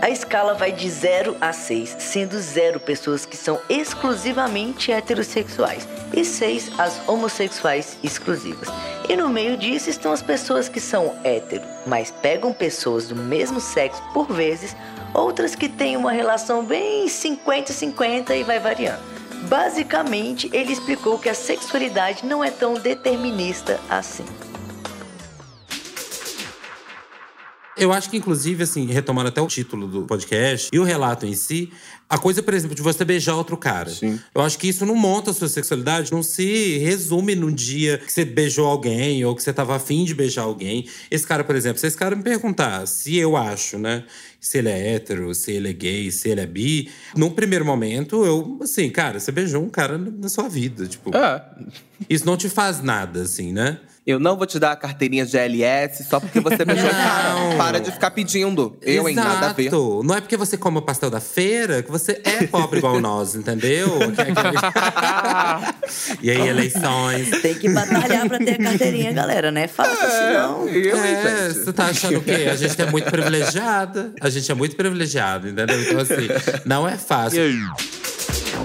[0.00, 6.24] A escala vai de 0 a 6, sendo 0 pessoas que são exclusivamente heterossexuais e
[6.24, 8.68] 6 as homossexuais exclusivas.
[9.08, 13.60] E no meio disso estão as pessoas que são hétero, mas pegam pessoas do mesmo
[13.60, 14.76] sexo por vezes,
[15.12, 19.02] outras que têm uma relação bem 50-50 e vai variando.
[19.48, 24.26] Basicamente, ele explicou que a sexualidade não é tão determinista assim.
[27.78, 31.34] Eu acho que, inclusive, assim, retomando até o título do podcast e o relato em
[31.34, 31.70] si,
[32.08, 33.90] a coisa, por exemplo, de você beijar outro cara.
[33.90, 34.18] Sim.
[34.34, 38.10] Eu acho que isso não monta a sua sexualidade, não se resume num dia que
[38.12, 40.86] você beijou alguém ou que você tava afim de beijar alguém.
[41.10, 44.04] Esse cara, por exemplo, se esse cara me perguntar se eu acho, né,
[44.40, 48.24] se ele é hétero, se ele é gay, se ele é bi, num primeiro momento,
[48.24, 50.86] eu, assim, cara, você beijou um cara na sua vida.
[50.86, 51.44] Tipo, É.
[52.08, 53.78] isso não te faz nada, assim, né?
[54.08, 57.28] Eu não vou te dar a carteirinha de LS só porque você beijou cara.
[57.50, 57.58] Não.
[57.58, 58.74] Para de ficar pedindo.
[58.80, 59.14] Eu, hein?
[59.14, 59.66] Nada a ver.
[59.66, 60.02] Exato.
[60.02, 63.34] Não é porque você come o pastel da feira que você é pobre igual nós,
[63.34, 63.86] entendeu?
[66.22, 67.28] e aí, eleições.
[67.42, 69.68] Tem que batalhar pra ter a carteirinha, galera, né?
[69.68, 70.66] Fácil, senão.
[70.66, 71.64] Eu, hein, É, gente?
[71.64, 72.48] você tá achando o quê?
[72.50, 74.14] A gente é muito privilegiada.
[74.22, 75.82] A gente é muito privilegiado, entendeu?
[75.82, 76.28] Então, assim,
[76.64, 77.42] não é fácil.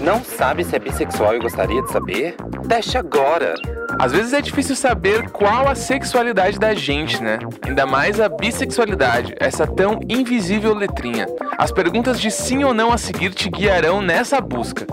[0.02, 2.36] Não sabe se é bissexual e gostaria de saber?
[2.68, 3.56] Teste agora!
[4.00, 7.40] Às vezes é difícil saber qual a sexualidade da gente, né?
[7.62, 11.28] Ainda mais a bissexualidade, essa tão invisível letrinha.
[11.58, 14.86] As perguntas de sim ou não a seguir te guiarão nessa busca.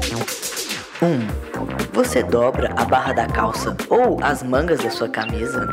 [1.03, 1.07] 1.
[1.07, 1.27] Um,
[1.93, 5.67] você dobra a barra da calça ou as mangas da sua camisa?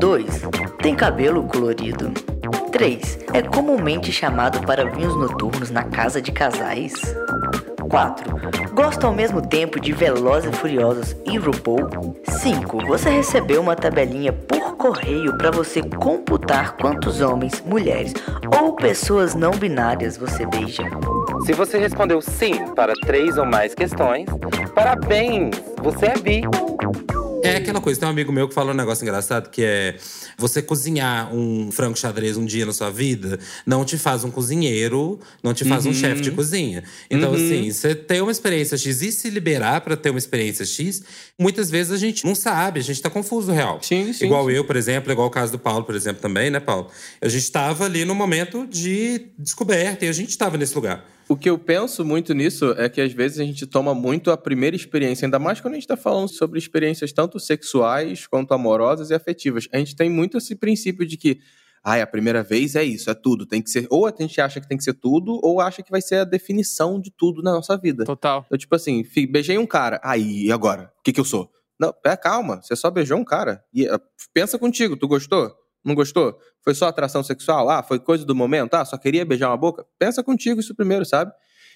[0.00, 0.42] 2.
[0.82, 2.12] Tem cabelo colorido?
[2.72, 3.18] 3.
[3.32, 6.92] É comumente chamado para vinhos noturnos na casa de casais?
[7.94, 8.72] 4.
[8.72, 12.20] Gosta ao mesmo tempo de Velozes e Furiosos e RuPaul?
[12.28, 12.86] 5.
[12.88, 18.12] Você recebeu uma tabelinha por correio para você computar quantos homens, mulheres
[18.60, 20.82] ou pessoas não binárias você beija?
[21.46, 24.26] Se você respondeu sim para três ou mais questões,
[24.74, 25.54] parabéns!
[25.80, 26.42] Você é bi!
[27.44, 29.96] É aquela coisa, tem um amigo meu que fala um negócio engraçado que é
[30.38, 35.20] você cozinhar um frango xadrez um dia na sua vida não te faz um cozinheiro,
[35.42, 36.82] não te faz um chefe de cozinha.
[37.10, 41.02] Então, assim, você ter uma experiência X e se liberar pra ter uma experiência X,
[41.38, 43.78] muitas vezes a gente não sabe, a gente tá confuso real.
[43.82, 44.54] Sim, sim, Igual sim.
[44.54, 46.90] eu, por exemplo, igual o caso do Paulo, por exemplo, também, né, Paulo?
[47.20, 51.04] A gente tava ali no momento de descoberta e a gente tava nesse lugar.
[51.28, 54.36] O que eu penso muito nisso é que às vezes a gente toma muito a
[54.36, 59.10] primeira experiência, ainda mais quando a gente está falando sobre experiências tanto sexuais quanto amorosas
[59.10, 59.68] e afetivas.
[59.72, 61.40] A gente tem muito esse princípio de que,
[61.84, 63.86] ai, a primeira vez é isso, é tudo, tem que ser.
[63.90, 66.24] Ou a gente acha que tem que ser tudo, ou acha que vai ser a
[66.24, 68.04] definição de tudo na nossa vida.
[68.04, 68.42] Total.
[68.46, 70.90] Então, tipo assim, beijei um cara, aí, e agora?
[70.98, 71.50] O que, que eu sou?
[71.78, 73.62] Não, pé, calma, você só beijou um cara.
[73.72, 74.00] E, ah,
[74.32, 75.54] pensa contigo, tu gostou?
[75.84, 76.38] Não gostou?
[76.62, 77.68] Foi só atração sexual?
[77.68, 78.72] Ah, foi coisa do momento?
[78.72, 79.84] Ah, só queria beijar uma boca?
[79.98, 81.30] Pensa contigo isso primeiro, sabe?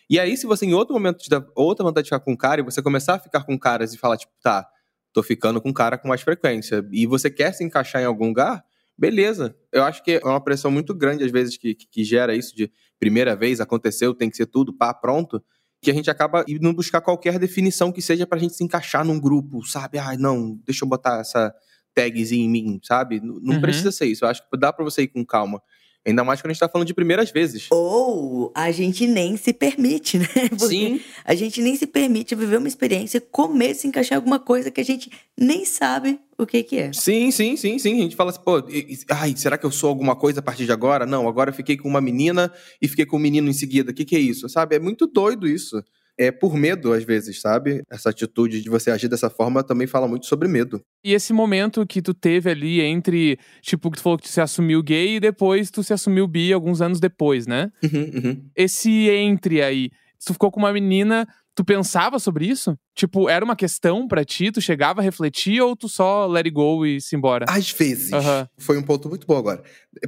[0.09, 2.37] E aí, se você em outro momento te dá outra vontade de ficar com um
[2.37, 4.66] cara e você começar a ficar com caras e falar, tipo, tá,
[5.12, 8.29] tô ficando com um cara com mais frequência, e você quer se encaixar em algum
[8.29, 8.64] lugar,
[8.98, 9.54] beleza.
[9.72, 12.70] Eu acho que é uma pressão muito grande, às vezes, que, que, gera isso de
[12.98, 15.42] primeira vez, aconteceu, tem que ser tudo, pá, pronto.
[15.80, 19.20] Que a gente acaba indo buscar qualquer definição que seja pra gente se encaixar num
[19.20, 19.98] grupo, sabe?
[19.98, 21.54] Ah, não, deixa eu botar essa
[21.94, 23.16] tagzinha em mim, sabe?
[23.16, 23.61] N- Não Uhum.
[23.61, 24.24] precisa ser isso.
[24.24, 25.62] Eu acho que dá pra você ir com calma.
[26.06, 27.68] Ainda mais quando a gente tá falando de primeiras vezes.
[27.70, 30.26] Ou a gente nem se permite, né?
[30.50, 31.00] Porque Sim.
[31.24, 34.80] A gente nem se permite viver uma experiência, comer, se encaixar em alguma coisa que
[34.80, 36.92] a gente nem sabe o que que é.
[36.92, 37.98] Sim, sim, sim, sim.
[37.98, 40.42] A gente fala assim, pô, e- e- ai, será que eu sou alguma coisa a
[40.42, 41.05] partir de agora?
[41.05, 43.90] Não, agora eu fiquei com uma menina e fiquei com um menino em seguida.
[43.90, 44.48] O que, que é isso?
[44.48, 44.77] Sabe?
[44.77, 45.83] É muito doido isso.
[46.20, 47.83] É por medo, às vezes, sabe?
[47.88, 50.83] Essa atitude de você agir dessa forma também fala muito sobre medo.
[51.05, 54.40] E esse momento que tu teve ali entre, tipo, que tu falou que tu se
[54.40, 57.70] assumiu gay e depois tu se assumiu bi alguns anos depois, né?
[57.85, 58.44] Uhum, uhum.
[58.57, 59.90] Esse entre aí,
[60.24, 61.24] tu ficou com uma menina,
[61.59, 62.79] tu pensava sobre isso?
[62.94, 66.51] Tipo, era uma questão pra ti, tu chegava a refletir ou tu só let it
[66.55, 67.47] go e se embora?
[67.49, 68.12] Às vezes.
[68.12, 68.49] Aham.
[68.57, 69.61] Foi um ponto muito bom agora.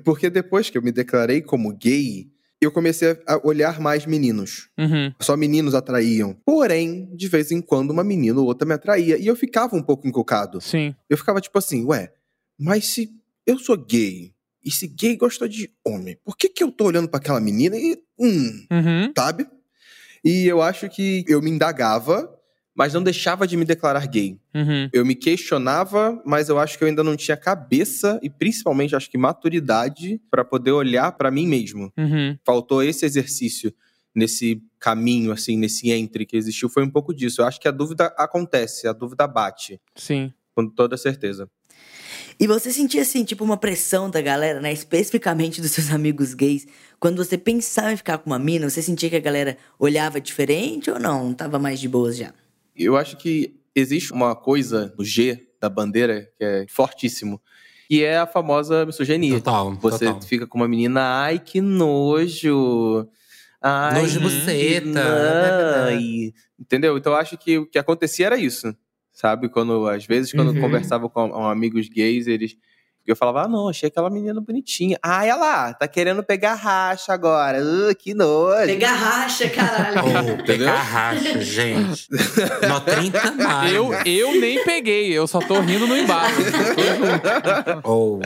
[0.05, 2.29] Porque depois que eu me declarei como gay,
[2.61, 4.69] eu comecei a olhar mais meninos.
[4.79, 5.13] Uhum.
[5.19, 6.37] Só meninos atraíam.
[6.47, 9.19] Porém, de vez em quando, uma menina ou outra me atraía.
[9.19, 10.61] E eu ficava um pouco encucado.
[10.61, 10.95] Sim.
[11.09, 12.13] Eu ficava tipo assim, ué,
[12.57, 13.11] mas se
[13.45, 14.33] eu sou gay,
[14.65, 17.77] e se gay gosta de homem, por que que eu tô olhando pra aquela menina
[17.77, 17.99] e.
[18.19, 19.13] Hum, Uhum.
[19.19, 19.47] sabe?
[20.25, 22.29] E eu acho que eu me indagava,
[22.75, 24.39] Mas não deixava de me declarar gay.
[24.55, 24.89] Uhum.
[24.93, 29.11] Eu me questionava, mas eu acho que eu ainda não tinha cabeça e principalmente acho
[29.11, 31.93] que maturidade pra poder olhar pra mim mesmo.
[31.99, 32.39] Uhum.
[32.45, 33.71] Faltou esse exercício
[34.15, 37.43] nesse caminho, assim, nesse entre que existiu, foi um pouco disso.
[37.43, 40.33] Eu acho que a dúvida acontece, a dúvida bate, Sim.
[40.55, 41.51] com toda certeza.
[42.41, 44.73] E você sentia, assim, tipo, uma pressão da galera, né?
[44.73, 46.67] Especificamente dos seus amigos gays.
[46.99, 50.91] Quando você pensava em ficar com uma mina, você sentia que a galera olhava diferente
[50.91, 51.35] ou não?
[51.35, 52.33] Tava mais de boas já?
[52.75, 57.39] Eu acho que existe uma coisa no G da bandeira que é fortíssimo,
[57.91, 59.35] e é a famosa misoginia.
[59.35, 60.23] Total, Você total.
[60.23, 63.07] fica com uma menina, ai, que nojo.
[63.61, 65.85] Ai, Nojo de que buceta.
[65.87, 66.97] ai." Entendeu?
[66.97, 68.75] Então eu acho que o que acontecia era isso.
[69.13, 69.49] Sabe?
[69.49, 70.61] Quando, às vezes, quando eu Uhum.
[70.61, 72.57] conversava com, com amigos gays, eles.
[73.07, 74.97] Eu falava, ah, não, achei aquela menina bonitinha.
[75.03, 77.59] Ah, ela lá, tá querendo pegar racha agora.
[77.61, 78.67] Uh, que nojo.
[78.67, 79.99] Pegar racha, caralho.
[80.39, 82.07] Ou pegar racha, gente.
[82.69, 83.73] No 30 mais.
[83.73, 86.31] Eu, eu nem peguei, eu só tô rindo no embalo.
[87.83, 88.21] Ou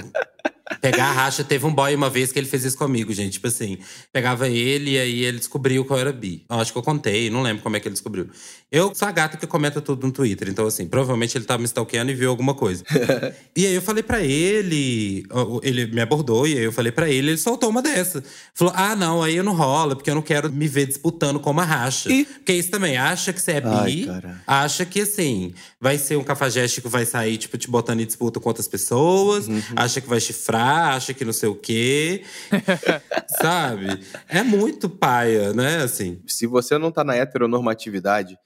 [0.85, 1.42] pegar a racha.
[1.42, 3.35] Teve um boy uma vez que ele fez isso comigo, gente.
[3.35, 3.79] Tipo assim,
[4.12, 6.44] pegava ele e aí ele descobriu qual era bi.
[6.47, 8.29] Eu acho que eu contei, não lembro como é que ele descobriu.
[8.70, 11.64] Eu sou a gata que comenta tudo no Twitter, então assim, provavelmente ele tava me
[11.64, 12.85] stalkeando e viu alguma coisa.
[13.57, 15.25] e aí eu falei pra ele,
[15.62, 18.23] ele me abordou e aí eu falei pra ele, ele soltou uma dessa.
[18.53, 21.51] Falou: "Ah, não, aí eu não rola, porque eu não quero me ver disputando com
[21.51, 22.12] uma racha".
[22.12, 22.25] Ih.
[22.25, 24.42] Porque isso também, acha que você é Ai, bi, cara.
[24.47, 28.40] acha que assim, vai ser um cafajeste que vai sair, tipo, te botando em disputa
[28.40, 32.25] com outras pessoas, acha que vai chifrar, acha que não sei o quê.
[33.41, 34.01] Sabe?
[34.29, 35.83] É muito paia, né?
[35.83, 36.23] Assim.
[36.27, 38.37] se você não tá na heteronormatividade,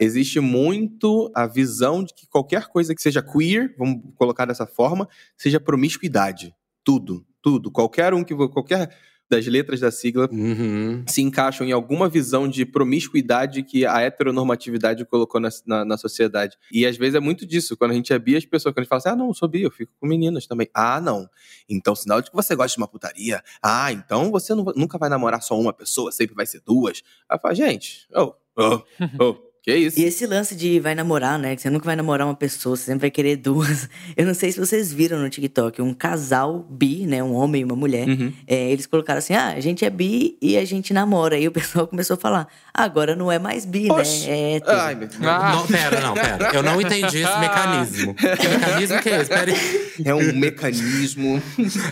[0.00, 5.08] existe muito a visão de que qualquer coisa que seja queer, vamos colocar dessa forma,
[5.36, 6.54] seja promiscuidade.
[6.84, 7.70] Tudo, tudo.
[7.70, 8.90] Qualquer um que qualquer
[9.28, 11.04] das letras da sigla Uhum.
[11.08, 16.56] se encaixam em alguma visão de promiscuidade que a heteronormatividade colocou na, na, na sociedade.
[16.72, 17.76] E às vezes é muito disso.
[17.76, 19.34] Quando a gente é bi, as pessoas, quando a gente fala assim, ah, não, eu
[19.34, 20.68] sou bi, eu fico com meninas também.
[20.74, 21.28] Ah, não.
[21.68, 23.42] Então, sinal de que você gosta de uma putaria.
[23.62, 27.02] Ah, então você não- nunca vai namorar só uma pessoa, sempre vai ser duas.
[27.28, 28.82] Aí fala, gente, oh, oh,
[29.20, 29.36] oh,
[29.66, 29.98] que isso?
[29.98, 31.56] E esse lance de vai namorar, né?
[31.56, 33.88] Que você nunca vai namorar uma pessoa, você sempre vai querer duas.
[34.16, 37.20] Eu não sei se vocês viram no TikTok, um casal bi, né?
[37.20, 38.08] Um homem e uma mulher.
[38.08, 38.32] Uhum.
[38.46, 41.36] é, eles colocaram assim: ah, a gente é bi e a gente namora.
[41.36, 44.26] E o pessoal começou a falar: agora não é mais bi, Oxe.
[44.26, 44.32] né?
[44.36, 44.78] É hétero.
[44.78, 45.22] Ai, meu Deus.
[45.24, 45.52] Ah.
[45.56, 46.50] Não, pera, não, pera.
[46.52, 48.14] Eu não entendi esse mecanismo.
[48.36, 49.30] Que mecanismo que é esse?
[49.30, 49.92] Pera aí.
[50.04, 51.42] É um mecanismo.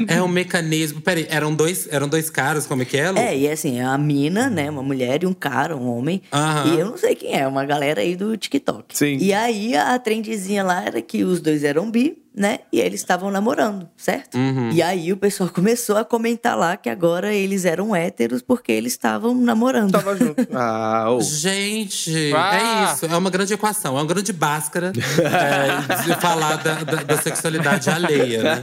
[0.06, 1.00] É um mecanismo.
[1.00, 3.18] Pera aí, eram dois, eram dois caras, como é que é, Lu?
[3.18, 4.68] É, e assim, é uma mina, né?
[4.68, 6.22] Uma mulher e um cara, um homem.
[6.32, 6.74] Aham.
[6.74, 8.96] E eu não sei quem é, uma galera aí do TikTok.
[8.96, 9.16] Sim.
[9.20, 12.60] E aí a trendezinha lá era que os dois eram bi, né?
[12.72, 14.36] E eles estavam namorando, certo?
[14.36, 14.70] Uhum.
[14.72, 18.92] E aí o pessoal começou a comentar lá que agora eles eram héteros porque eles
[18.92, 19.92] estavam namorando.
[19.92, 20.34] Tava junto.
[20.56, 21.20] Ah, oh.
[21.20, 22.88] Gente, Ah.
[22.90, 23.06] é isso.
[23.06, 27.88] É uma grande equação, é uma grande báscara é, de falar da, da- da sexualidade
[27.90, 28.62] alheia, né?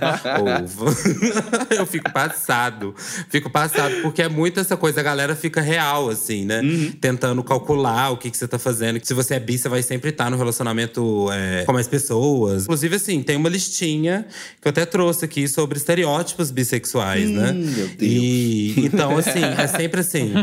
[0.63, 0.85] Ovo.
[1.71, 2.93] Eu fico passado.
[3.29, 6.61] Fico passado, porque é muito essa coisa, a galera fica real, assim, né?
[6.99, 8.99] Tentando calcular o que, que você tá fazendo.
[9.03, 12.63] Se você é bi, você vai sempre estar no relacionamento é, com mais pessoas.
[12.63, 14.25] Inclusive, assim, tem uma listinha
[14.61, 17.51] que eu até trouxe aqui sobre estereótipos bissexuais, né?
[17.51, 17.97] Hum, meu Deus.
[18.01, 20.33] E então, assim, é sempre assim,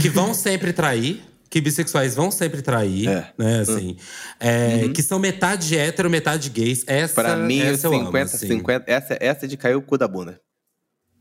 [0.00, 1.22] que vão sempre trair.
[1.48, 3.32] Que bissexuais vão sempre trair, É.
[3.36, 3.60] né?
[3.60, 3.96] Assim,
[4.38, 6.84] é, que são metade hétero, metade gays.
[6.86, 8.46] Essa, Pra mim, essa eu amo, 50, assim.
[8.46, 8.84] 50.
[8.86, 10.38] Essa, essa é de cair o cu da bunda.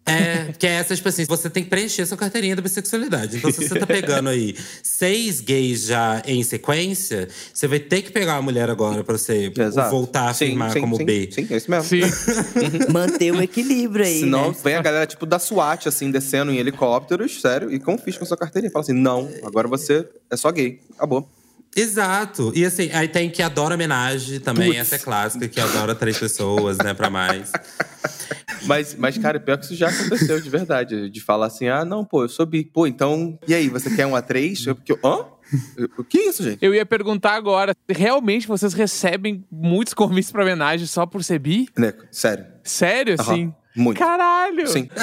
[0.10, 3.38] É, que é essa, tipo assim, você tem que preencher sua carteirinha da bissexualidade.
[3.38, 8.12] Então, se você tá pegando aí seis gays já em sequência, você vai ter que
[8.12, 9.92] pegar uma mulher agora pra você Exato.
[9.92, 11.30] voltar a Sim, afirmar sim, como sim, B.
[11.32, 11.84] Sim, é isso mesmo.
[11.84, 12.02] Sim.
[12.92, 14.56] Manter o equilíbrio aí, Senão né?
[14.64, 18.72] vem a galera, tipo, da SWAT, assim, descendo em helicópteros, sério, e confisca sua carteirinha.
[18.72, 20.80] Fala assim, não, agora você é só gay.
[20.96, 21.28] Acabou.
[21.76, 22.52] Exato.
[22.56, 24.80] E assim, aí tem que adora homenagem também, Putz.
[24.82, 27.52] essa é clássica, que adora três pessoas, né, pra mais.
[28.64, 31.10] Mas, mas, cara, pior que isso já aconteceu de verdade.
[31.10, 32.66] De falar assim, ah, não, pô, eu sou bi.
[32.66, 34.68] Pô, então, e aí, você quer um A3?
[34.68, 35.26] Eu, porque hã?
[35.98, 36.58] O que é isso, gente?
[36.62, 41.70] Eu ia perguntar agora, realmente vocês recebem muitos convites pra homenagem só por ser bi?
[41.78, 42.46] Neco, sério.
[42.62, 43.54] Sério, Aham, assim?
[43.74, 43.98] muito.
[43.98, 44.68] Caralho!
[44.68, 44.90] Sim.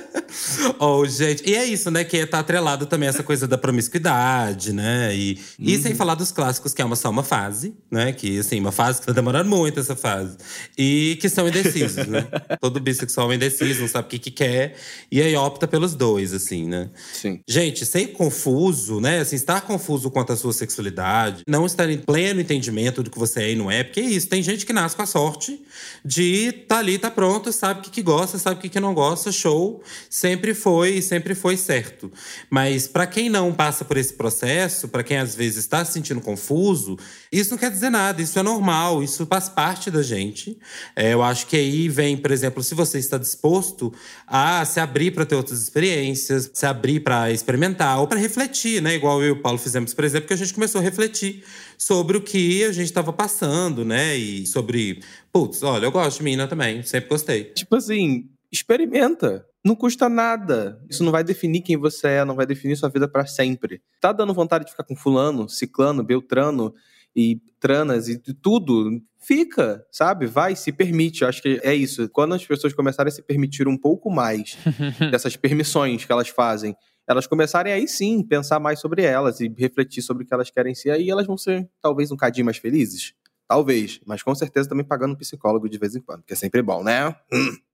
[0.78, 1.42] Oh, gente.
[1.48, 2.04] E é isso, né?
[2.04, 5.14] Que tá atrelado também essa coisa da promiscuidade, né?
[5.14, 5.82] E, e Uhum.
[5.82, 8.12] sem falar dos clássicos, que é uma, só uma fase, né?
[8.12, 10.36] Que, assim, uma fase que tá demorando muito essa fase.
[10.76, 12.26] E que são indecisos, né?
[12.60, 14.76] Todo bissexual é indeciso, não sabe o que, que quer.
[15.10, 16.88] E aí opta pelos dois, assim, né?
[17.12, 17.40] Sim.
[17.46, 19.20] Gente, ser confuso, né?
[19.20, 23.42] Assim, estar confuso quanto à sua sexualidade, não estar em pleno entendimento do que você
[23.42, 24.28] é e não é, porque é isso.
[24.28, 25.60] Tem gente que nasce com a sorte
[26.04, 28.94] de tá ali, tá pronto, sabe o que, que gosta, sabe o que, que não
[28.94, 29.82] gosta, show.
[30.20, 32.12] Sempre foi, sempre foi certo.
[32.50, 36.20] Mas para quem não passa por esse processo, para quem às vezes está se sentindo
[36.20, 36.98] confuso,
[37.32, 40.58] isso não quer dizer nada, isso é normal, isso faz parte da gente.
[40.94, 43.94] É, eu acho que aí vem, por exemplo, se você está disposto
[44.26, 48.96] a se abrir para ter outras experiências, se abrir para experimentar ou para refletir, né?
[48.96, 51.42] Igual eu e o Paulo fizemos, por exemplo, que a gente começou a refletir
[51.78, 54.14] sobre o que a gente estava passando, né?
[54.18, 55.02] E sobre,
[55.32, 57.44] putz, olha, eu gosto de mina também, sempre gostei.
[57.44, 59.48] Tipo assim, experimenta.
[59.64, 60.80] Não custa nada.
[60.88, 63.82] Isso não vai definir quem você é, não vai definir sua vida pra sempre.
[64.00, 66.74] Tá dando vontade de ficar com fulano, ciclano, beltrano
[67.14, 69.00] e tranas e tudo?
[69.18, 70.26] Fica, sabe?
[70.26, 71.22] Vai, se permite.
[71.22, 72.08] Eu acho que é isso.
[72.08, 74.56] Quando as pessoas começarem a se permitir um pouco mais
[75.10, 76.74] dessas permissões que elas fazem,
[77.06, 80.74] elas começarem aí sim pensar mais sobre elas e refletir sobre o que elas querem
[80.74, 83.14] ser, aí elas vão ser talvez um cadinho mais felizes.
[83.48, 84.00] talvez.
[84.06, 86.84] Mas com certeza também pagando um psicólogo de vez em quando, que é sempre bom,
[86.84, 87.14] né?
[87.32, 87.56] Hum.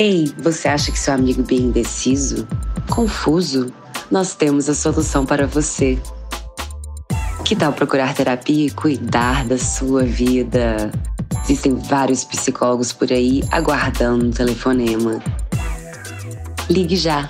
[0.00, 2.48] Ei, você acha que seu amigo bem indeciso?
[2.88, 3.70] Confuso?
[4.10, 5.98] Nós temos a solução para você.
[7.44, 10.90] Que tal procurar terapia e cuidar da sua vida?
[11.44, 15.22] Existem vários psicólogos por aí aguardando um telefonema.
[16.70, 17.28] Ligue já.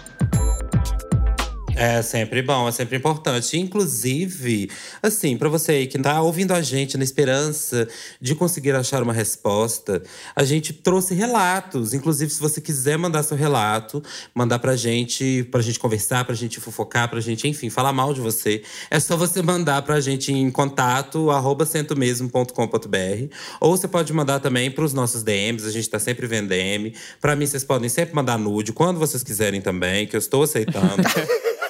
[1.76, 3.59] É sempre bom, é sempre importante.
[3.59, 4.70] Inclusive,
[5.02, 7.88] assim, para você aí que tá ouvindo a gente na esperança
[8.20, 10.02] de conseguir achar uma resposta,
[10.35, 11.94] a gente trouxe relatos.
[11.94, 14.02] Inclusive, se você quiser mandar seu relato,
[14.35, 18.20] mandar pra gente, pra gente conversar, pra gente fofocar, pra gente, enfim, falar mal de
[18.20, 24.40] você, é só você mandar pra gente em contato arroba centomesmo.com.br ou você pode mandar
[24.40, 26.94] também pros nossos DMs, a gente tá sempre vendo DM.
[27.20, 31.02] Pra mim, vocês podem sempre mandar nude, quando vocês quiserem também, que eu estou aceitando.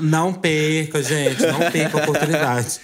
[0.00, 1.44] Não perca, gente.
[1.46, 2.80] Não perca a oportunidade.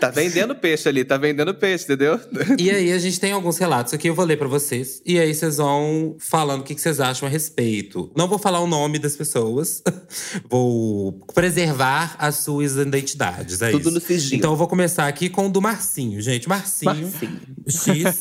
[0.00, 2.18] Tá vendendo peixe ali, tá vendendo peixe, entendeu?
[2.58, 5.02] E aí, a gente tem alguns relatos aqui, eu vou ler pra vocês.
[5.04, 8.10] E aí, vocês vão falando o que que vocês acham a respeito.
[8.16, 9.82] Não vou falar o nome das pessoas.
[10.48, 13.60] vou preservar as suas identidades.
[13.60, 13.90] É Tudo isso.
[13.90, 14.36] no sigilo.
[14.36, 16.48] Então, eu vou começar aqui com o do Marcinho, gente.
[16.48, 16.94] Marcinho.
[16.94, 17.40] Marcinho.
[17.68, 18.20] X.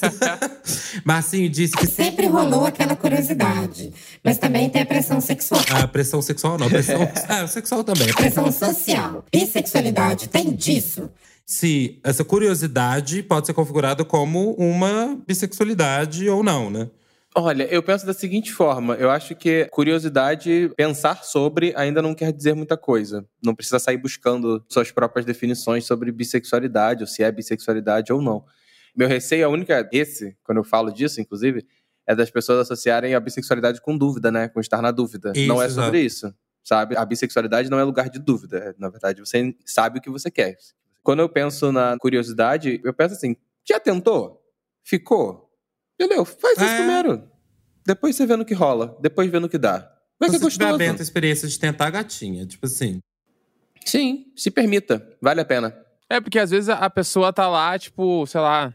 [1.06, 3.92] Marcinho disse que Sempre rolou aquela curiosidade.
[4.24, 5.62] Mas também tem a pressão sexual.
[5.72, 8.14] A pressão sexual não, a pressão é, sexual também.
[8.14, 9.26] Pressão social.
[9.32, 11.10] Bissexualidade tem disso.
[11.46, 16.90] Se essa curiosidade pode ser configurada como uma bissexualidade ou não, né?
[17.36, 22.34] Olha, eu penso da seguinte forma: eu acho que curiosidade, pensar sobre, ainda não quer
[22.34, 23.26] dizer muita coisa.
[23.44, 28.44] Não precisa sair buscando suas próprias definições sobre bissexualidade, ou se é bissexualidade ou não.
[28.96, 31.66] Meu receio, a única, esse, quando eu falo disso, inclusive,
[32.08, 34.48] é das pessoas associarem a bissexualidade com dúvida, né?
[34.48, 35.32] Com estar na dúvida.
[35.36, 35.86] Isso, não é exato.
[35.86, 36.34] sobre isso,
[36.70, 36.96] sabe?
[36.96, 38.58] A bissexualidade não é lugar de dúvida.
[38.60, 40.56] É, Na verdade, você sabe o que você quer.
[41.02, 43.36] Quando eu penso na curiosidade, eu penso assim:
[43.68, 44.40] já tentou?
[44.84, 45.50] Ficou?
[46.00, 46.24] Entendeu?
[46.24, 46.78] Faz isso É.
[46.78, 47.24] primeiro.
[47.86, 48.96] Depois você vê no que rola.
[49.02, 49.92] Depois vê no que dá.
[50.20, 50.74] Vai Se que é gostoso.
[50.76, 53.00] aberto a experiência de tentar a gatinha, tipo assim.
[53.86, 55.06] Sim, se permita.
[55.22, 55.76] Vale a pena.
[56.10, 58.74] É, porque às vezes a- a pessoa tá lá, tipo, sei lá,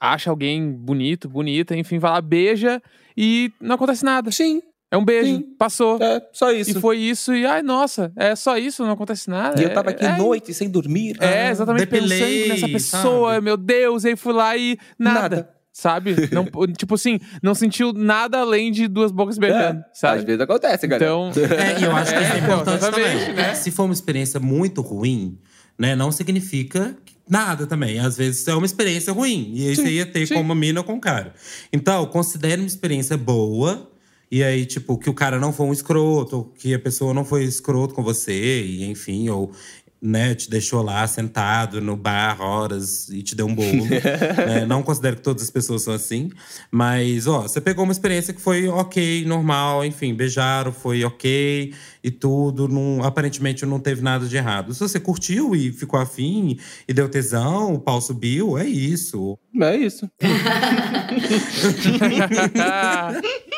[0.00, 2.82] acha alguém bonito, bonita, enfim, vai lá, beija
[3.16, 4.30] e não acontece nada.
[4.30, 4.62] Sim,
[4.96, 5.42] É um beijo, Sim.
[5.58, 5.98] passou.
[6.00, 6.70] é só isso.
[6.78, 9.60] E foi isso, e ai, nossa, é só isso, não acontece nada.
[9.60, 11.16] E eu tava aqui é, noite sem dormir.
[11.20, 13.44] É, Ah, exatamente, depilei, pensando nessa pessoa, sabe?
[13.44, 15.20] meu Deus, e aí fui lá e nada.
[15.20, 15.50] Nada.
[15.70, 16.16] Sabe?
[16.32, 20.20] Não, tipo assim, não sentiu nada além de duas bocas beijando, É, sabe?
[20.20, 21.04] Às vezes acontece, galera.
[21.04, 23.34] Então, É, e eu acho que isso é É, importante exatamente, também.
[23.34, 23.54] né?
[23.54, 25.38] Se for uma experiência muito ruim,
[25.78, 26.96] né, não significa
[27.28, 27.98] nada também.
[27.98, 29.50] Às vezes é uma experiência ruim.
[29.54, 30.32] E aí você ia ter sim.
[30.34, 31.34] com uma mina ou com um cara.
[31.70, 33.90] Então, considere uma experiência boa.
[34.30, 37.24] E aí, tipo, que o cara não foi um escroto, ou que a pessoa não
[37.24, 39.52] foi escroto com você, e enfim, ou
[40.00, 43.86] né, te deixou lá sentado no bar horas e te deu um bolo.
[44.46, 44.66] né?
[44.66, 46.30] Não considero que todas as pessoas são assim.
[46.70, 52.10] Mas, ó, você pegou uma experiência que foi ok, normal, enfim, beijaram, foi ok e
[52.10, 52.68] tudo.
[52.68, 54.72] Não, aparentemente não teve nada de errado.
[54.74, 59.38] Se você curtiu e ficou afim e deu tesão, o pau subiu, é isso.
[59.60, 60.08] É isso.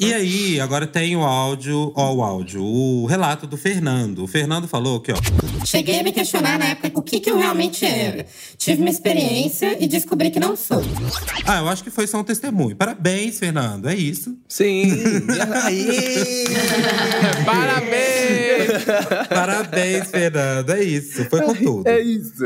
[0.00, 4.24] E aí, agora tem o áudio, ó, o áudio, o relato do Fernando.
[4.24, 5.16] O Fernando falou que, ó.
[5.66, 8.24] Cheguei a me questionar na época o que, que eu realmente era.
[8.56, 10.82] Tive uma experiência e descobri que não sou.
[11.46, 12.74] Ah, eu acho que foi só um testemunho.
[12.74, 13.86] Parabéns, Fernando.
[13.86, 14.34] É isso.
[14.48, 14.90] Sim.
[15.62, 16.44] Aê!
[17.44, 19.28] parabéns!
[19.28, 20.70] Parabéns, Fernando.
[20.70, 21.24] É isso.
[21.26, 21.86] Foi com tudo.
[21.86, 22.44] É isso.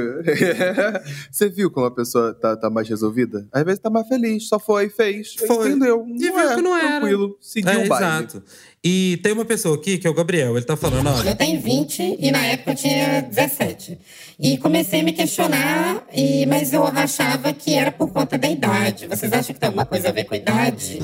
[1.31, 3.47] Você viu como a pessoa tá, tá mais resolvida?
[3.53, 5.35] Às vezes tá mais feliz, só foi, fez.
[5.47, 5.69] Foi.
[5.69, 6.05] Entendeu?
[6.09, 7.01] E viu que não era.
[7.01, 8.07] Tranquilo, seguiu É, o baile.
[8.07, 8.43] exato.
[8.85, 10.57] E tem uma pessoa aqui, que é o Gabriel.
[10.57, 11.31] Ele tá falando, olha.
[11.31, 13.99] Eu tenho 20 e na época eu tinha 17.
[14.39, 19.07] E comecei a me questionar, e, mas eu achava que era por conta da idade.
[19.09, 20.99] Vocês acham que tem alguma coisa a ver com a idade?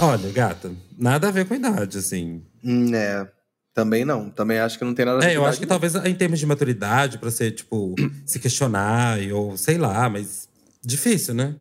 [0.00, 2.42] Olha, gata, nada a ver com a idade, assim.
[2.64, 3.26] Hum, é.
[3.72, 4.28] Também não.
[4.28, 6.14] Também acho que não tem nada a ver É, eu acho que idade, talvez em
[6.14, 7.94] termos de maturidade, pra você, tipo,
[8.26, 10.48] se questionar, ou sei lá, mas
[10.84, 11.54] difícil, né?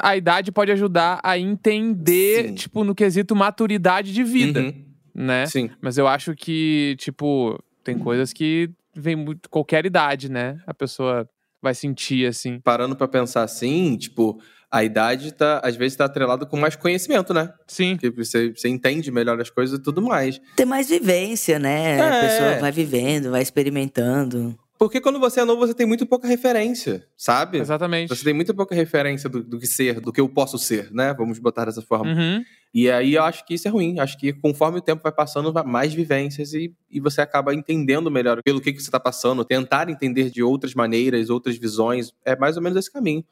[0.00, 2.54] A idade pode ajudar a entender, Sim.
[2.54, 4.84] tipo, no quesito maturidade de vida, Uhum.
[5.14, 5.46] né?
[5.46, 5.70] Sim.
[5.80, 10.58] Mas eu acho que, tipo, tem coisas que vem muito qualquer idade, né?
[10.66, 11.28] A pessoa
[11.62, 12.60] vai sentir assim.
[12.60, 14.38] Parando pra pensar assim, tipo,
[14.70, 17.52] a idade tá, às vezes tá atrelado com mais conhecimento, né?
[17.66, 17.96] Sim.
[17.96, 20.40] Porque você, você entende melhor as coisas e tudo mais.
[20.56, 22.00] Tem mais vivência, né?
[22.02, 22.20] A É.
[22.20, 24.58] pessoa vai vivendo, vai experimentando.
[24.78, 27.58] Porque quando você é novo, você tem muito pouca referência, sabe?
[27.58, 28.08] Exatamente.
[28.08, 31.14] Você tem muito pouca referência do, do que ser, do que eu posso ser, né?
[31.14, 32.12] Vamos botar dessa forma.
[32.12, 32.42] Uhum.
[32.74, 34.00] E aí eu acho que isso é ruim.
[34.00, 38.10] Acho que conforme o tempo vai passando, vai mais vivências e, e você acaba entendendo
[38.10, 42.12] melhor pelo que, que você está passando, tentar entender de outras maneiras, outras visões.
[42.24, 43.24] É mais ou menos esse caminho.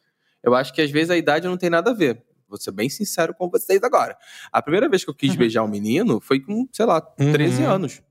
[0.44, 2.22] Eu acho que às vezes a idade não tem nada a ver.
[2.48, 4.16] Vou ser bem sincero com vocês agora.
[4.52, 7.70] A primeira vez que eu quis beijar um menino foi com, sei lá, 13 Uhum.
[7.70, 8.02] anos.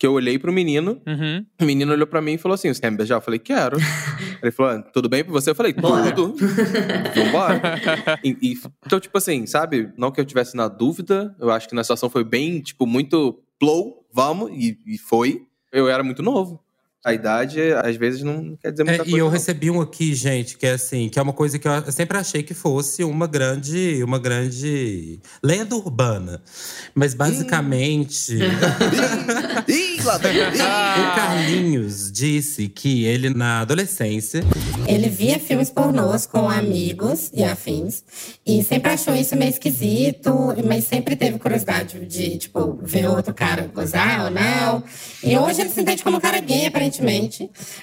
[0.00, 1.44] Que eu olhei pro menino, Uhum.
[1.60, 3.16] o menino olhou pra mim e falou assim: Você quer me beijar?
[3.16, 3.76] Eu falei, quero.
[4.42, 5.50] Ele falou: "Ah, tudo bem pra você?
[5.50, 6.34] Eu falei, tudo.
[7.14, 7.60] Vambora.
[8.24, 9.92] E, e- então, tipo assim, sabe?
[9.98, 13.42] Não que eu tivesse na dúvida, eu acho que na situação foi bem, tipo, muito
[13.60, 15.42] blow, vamos, e, e foi.
[15.70, 16.60] Eu era muito novo.
[17.02, 19.16] A idade, às vezes, não quer dizer É, muita e coisa.
[19.16, 19.32] eu não.
[19.32, 22.42] recebi um aqui, gente, que é assim, que é uma coisa que eu sempre achei
[22.42, 26.42] que fosse uma grande, uma grande lenda urbana.
[26.94, 28.36] Mas basicamente,
[29.96, 34.42] o Carlinhos disse que ele na adolescência
[34.86, 38.02] Ele via filmes pornôs com amigos e afins.
[38.44, 40.30] E sempre achou isso meio esquisito,
[40.66, 44.82] mas sempre teve curiosidade de, tipo, ver outro cara gozar ou não.
[45.24, 46.89] E hoje ele se entende como um cara gay, aparentemente.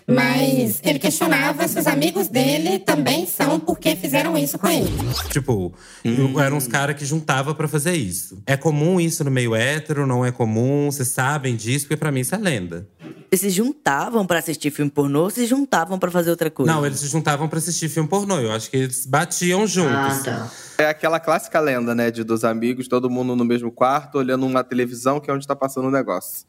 [0.07, 4.89] Mas ele questionava se os amigos dele também são porque fizeram isso com ele.
[5.29, 8.41] Tipo, eu- eram uns caras que juntava pra fazer isso.
[8.45, 10.05] É comum isso no meio hétero?
[10.07, 10.91] Não é comum?
[10.91, 11.85] Vocês sabem disso?
[11.85, 12.87] Porque pra mim isso é lenda.
[13.29, 16.71] Eles se juntavam pra assistir filme pornô ou se juntavam pra fazer outra coisa?
[16.71, 18.39] Não, eles se juntavam pra assistir filme pornô.
[18.39, 20.23] Eu acho que eles batiam Ah, juntos.
[20.23, 20.49] tá.
[20.77, 22.09] É aquela clássica lenda, né?
[22.09, 25.55] De dos amigos, todo mundo no mesmo quarto, olhando uma televisão, que é onde tá
[25.55, 26.45] passando o negócio.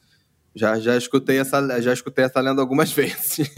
[0.54, 3.48] Já, já, escutei essa, já escutei essa lenda algumas vezes.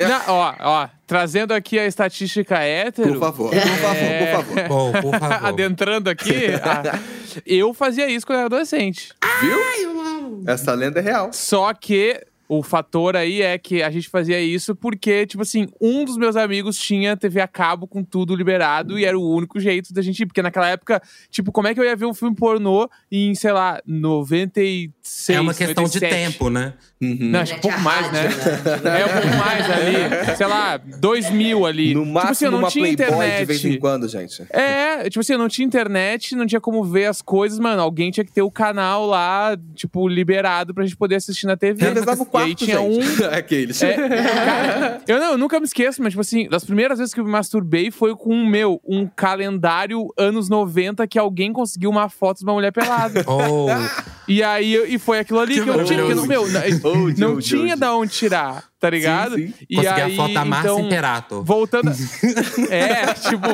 [0.00, 3.08] Não, ó, ó, trazendo aqui a estatística hétero.
[3.08, 4.68] Por favor, por favor, por favor.
[4.68, 5.44] Bom, por favor.
[5.46, 6.98] Adentrando aqui, ah,
[7.44, 9.12] eu fazia isso quando eu era adolescente.
[9.40, 9.58] Viu?
[10.46, 11.30] Essa lenda é real.
[11.32, 16.04] Só que o fator aí é que a gente fazia isso porque, tipo assim, um
[16.04, 19.92] dos meus amigos tinha TV a cabo com tudo liberado e era o único jeito
[19.92, 20.26] da gente ir.
[20.26, 23.52] Porque naquela época, tipo, como é que eu ia ver um filme pornô em, sei
[23.52, 26.14] lá, 96, É uma questão 97?
[26.14, 26.74] de tempo, né?
[26.98, 28.22] Não, acho que um Tinha pouco mais, né?
[28.22, 30.36] rádio, É um pouco mais ali.
[30.36, 31.94] Sei lá, 2000 ali.
[31.94, 33.38] No máximo, tipo assim, eu não uma tinha Playboy internet.
[33.40, 34.46] de vez em quando, gente.
[34.48, 37.82] É, tipo assim, eu não tinha internet, não tinha como ver as coisas, mano.
[37.82, 41.84] Alguém tinha que ter o canal lá, tipo, liberado pra gente poder assistir na TV.
[41.84, 43.00] Revezava o e aí quarto, tinha um.
[43.02, 43.24] gente.
[43.24, 43.82] Aqueles.
[43.82, 47.20] É, cara, eu não, eu nunca me esqueço, mas, tipo assim, das primeiras vezes que
[47.20, 52.08] eu me masturbei foi com um meu, um calendário anos 90 que alguém conseguiu uma
[52.08, 53.24] foto de uma mulher pelada.
[53.28, 53.68] Ou
[54.28, 56.60] E aí, eu- e foi aquilo ali que, Que eu tinha, que, meu, não,
[56.92, 57.76] Old, não tinha old.
[57.80, 59.36] da onde tirar, tá ligado?
[59.36, 59.52] sim.
[59.68, 61.44] E conseguir aí, a foto da Márcia então, Imperator.
[61.44, 61.90] Voltando.
[62.70, 63.46] é, tipo,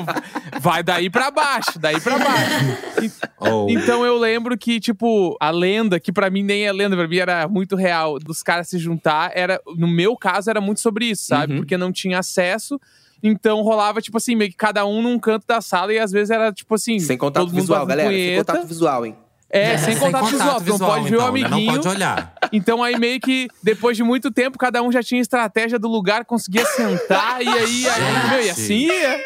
[0.61, 3.13] vai daí pra baixo, daí pra baixo.
[3.39, 7.07] Ou Então eu lembro que, tipo, a lenda, que pra mim nem é lenda, pra
[7.07, 11.07] mim era muito real, dos caras se juntar, era, no meu caso, era muito sobre
[11.07, 11.55] isso, sabe?
[11.55, 11.59] Uhum.
[11.61, 12.81] Porque não tinha acesso.
[13.23, 16.31] Então rolava, tipo assim, meio que cada um num canto da sala e às vezes
[16.31, 18.11] era, tipo assim, Sem contato todo mundo visual, galera.
[18.11, 19.17] Sem contato visual, hein?
[19.49, 20.61] É, sem contato, visual.
[20.61, 21.45] Tu não pode ver o então, né?
[21.45, 21.67] amiguinho.
[21.67, 22.35] Não pode olhar.
[22.53, 26.25] Então aí meio que, depois de muito tempo, cada um já tinha estratégia do lugar,
[26.25, 29.21] conseguia sentar, e aí, aí meu, e assim ia.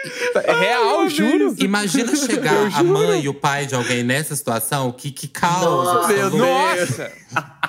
[0.45, 1.55] É real, juro.
[1.59, 5.67] Imagina chegar a mãe e o pai de alguém nessa situação, que, que causa.
[5.67, 6.39] Nossa, por favor.
[6.39, 7.13] Nossa!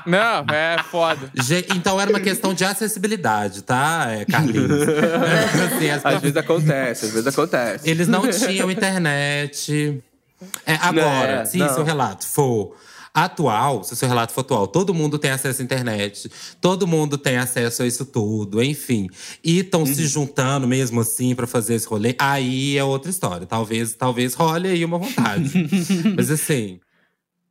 [0.06, 1.32] Não, é foda.
[1.34, 4.72] Ge- Então era uma questão de acessibilidade, tá, é, Carlinhos?
[5.74, 7.90] Assim, as Às vezes acontece, às vezes acontece.
[7.90, 10.02] Eles não tinham internet.
[10.66, 11.74] É, agora, Não, se não.
[11.74, 12.76] seu relato for
[13.26, 16.30] atual, se seu relato for atual, todo mundo tem acesso à internet,
[16.62, 19.08] todo mundo tem acesso a isso tudo, enfim.
[19.44, 20.08] E estão se Uhum.
[20.08, 23.48] juntando mesmo assim pra fazer esse rolê, aí é outra história.
[23.48, 25.52] Talvez, talvez role aí uma vontade.
[26.16, 26.80] Mas assim,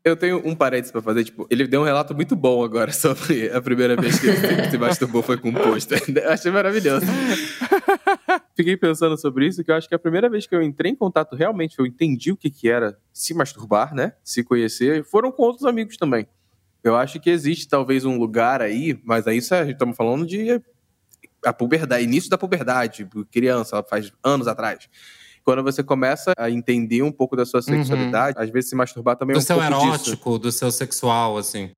[0.06, 3.50] Eu tenho um parênteses pra fazer, tipo, ele deu um relato muito bom agora sobre
[3.50, 6.00] a primeira vez que ele se- masturbou foi com um pôster.
[6.14, 7.04] Eu achei maravilhoso.
[8.54, 10.94] Fiquei pensando sobre isso, que eu acho que a primeira vez que eu entrei em
[10.94, 14.12] contato realmente, eu entendi o que, que era se masturbar, né?
[14.22, 16.24] Se conhecer, foram com outros amigos também.
[16.84, 20.60] Eu acho que existe talvez um lugar aí, mas aí é- estamos falando de
[21.44, 24.88] a puberdade, início da puberdade, criança, faz anos atrás.
[25.46, 29.34] Quando você começa a entender um pouco da sua sexualidade, às vezes se masturbar também
[29.34, 29.86] é do um seu pouco disso.
[29.86, 31.70] erótico, do seu sexual, assim.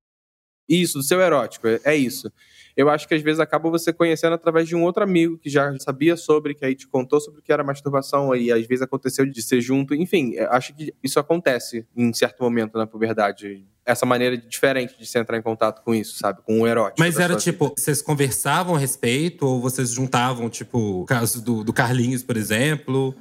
[0.67, 2.31] Isso, do seu erótico, é, é isso.
[2.75, 5.71] Eu acho que às vezes acaba você conhecendo através de um outro amigo que já
[5.79, 9.23] sabia sobre, que aí te contou sobre o que era masturbação, e às vezes aconteceu
[9.23, 9.93] de ser junto.
[9.93, 13.67] Enfim, eu acho que isso acontece em certo momento na puberdade.
[13.85, 16.41] Essa maneira diferente de se entrar em contato com isso, sabe?
[16.43, 16.99] Com o erótico.
[16.99, 21.71] Mas era tipo, vocês conversavam a respeito, ou vocês juntavam, tipo, o caso do, do
[21.71, 23.15] Carlinhos, por exemplo?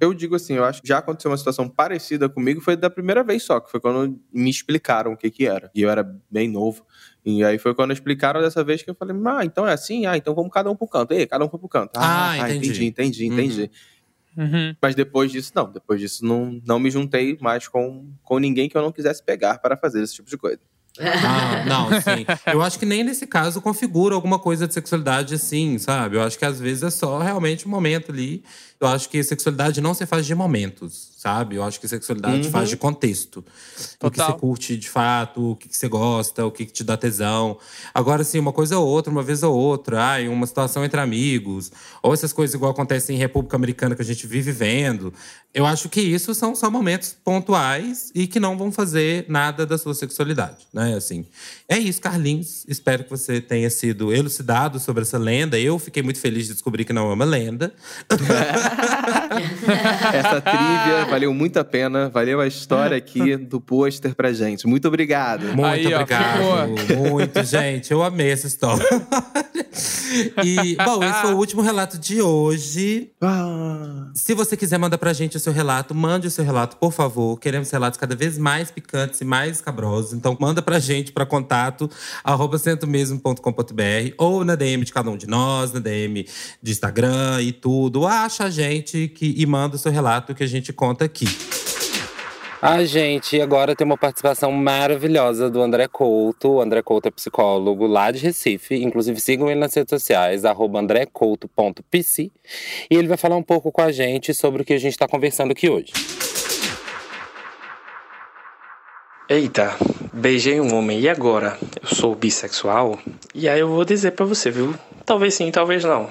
[0.00, 3.22] Eu digo assim, eu acho que já aconteceu uma situação parecida comigo, foi da primeira
[3.22, 5.70] vez só, que foi quando me explicaram o que que era.
[5.74, 6.86] E eu era bem novo.
[7.24, 10.06] E aí foi quando explicaram dessa vez que eu falei, ah, então é assim?
[10.06, 11.12] Ah, então vamos cada um pro canto.
[11.12, 11.90] Ei, cada um foi pro canto.
[11.96, 12.68] Ah, Ah, entendi.
[12.68, 13.70] entendi, entendi, entendi.
[14.36, 14.74] Uhum.
[14.80, 15.70] Mas depois disso, não.
[15.70, 19.58] Depois disso, não, não me juntei mais com, com ninguém que eu não quisesse pegar
[19.58, 20.60] para fazer esse tipo de coisa.
[21.00, 22.26] Ah, não, sim.
[22.52, 26.16] Eu acho que nem nesse caso configura alguma coisa de sexualidade assim, sabe?
[26.16, 28.42] Eu acho que às vezes é só realmente um momento ali.
[28.80, 31.56] Eu acho que sexualidade não se faz de momentos, sabe?
[31.56, 32.50] Eu acho que sexualidade Uhum.
[32.52, 33.38] faz de contexto.
[33.38, 33.42] O
[34.08, 34.30] que Total.
[34.34, 37.58] você curte de fato, o que você gosta, o que que te dá tesão.
[37.92, 41.72] Agora, assim, uma coisa ou outra, uma vez ou outra, ai, uma situação entre amigos,
[42.04, 45.12] ou essas coisas igual acontecem em República Americana que a gente vive vendo.
[45.52, 49.76] Eu acho que isso são só momentos pontuais e que não vão fazer nada da
[49.76, 50.94] sua sexualidade, né?
[50.94, 51.26] Assim,
[51.68, 52.64] é isso, Carlinhos.
[52.68, 55.58] Espero que você tenha sido elucidado sobre essa lenda.
[55.58, 57.74] Eu fiquei muito feliz de descobrir que não é uma lenda.
[60.14, 62.08] Essa trivia valeu muito a pena.
[62.08, 64.66] Valeu a história aqui do pôster pra gente.
[64.66, 65.44] Muito obrigado.
[65.46, 66.68] Muito Aí, ó, obrigado.
[67.10, 67.90] Muito, gente.
[67.92, 68.84] Eu amei essa história.
[70.44, 73.10] e, bom, esse foi o último relato de hoje.
[73.20, 76.92] Ah, Se você quiser mandar pra gente o seu relato, mande o seu relato, por
[76.92, 77.38] favor.
[77.38, 80.12] Queremos relatos cada vez mais picantes e mais cabrosos.
[80.12, 81.90] Então, manda pra gente pra contato
[82.24, 86.26] arroba centomesmo.com.br ou na DM de cada um de nós, na DM
[86.62, 88.06] de Instagram e tudo.
[88.06, 91.26] Acha a gente que, e manda o seu relato que a gente conta aqui.
[92.60, 96.54] Ah, gente, e agora tem uma participação maravilhosa do André Couto.
[96.54, 98.74] O André Couto é psicólogo lá de Recife.
[98.82, 102.32] Inclusive, sigam ele nas redes sociais, andrecouto.pc.
[102.90, 105.06] E ele vai falar um pouco com a gente sobre o que a gente está
[105.06, 105.92] conversando aqui hoje.
[109.28, 109.76] Eita,
[110.12, 111.56] beijei um homem e agora?
[111.80, 112.98] Eu sou bissexual?
[113.32, 114.74] E aí eu vou dizer pra você, viu?
[115.06, 116.10] Talvez sim, talvez não.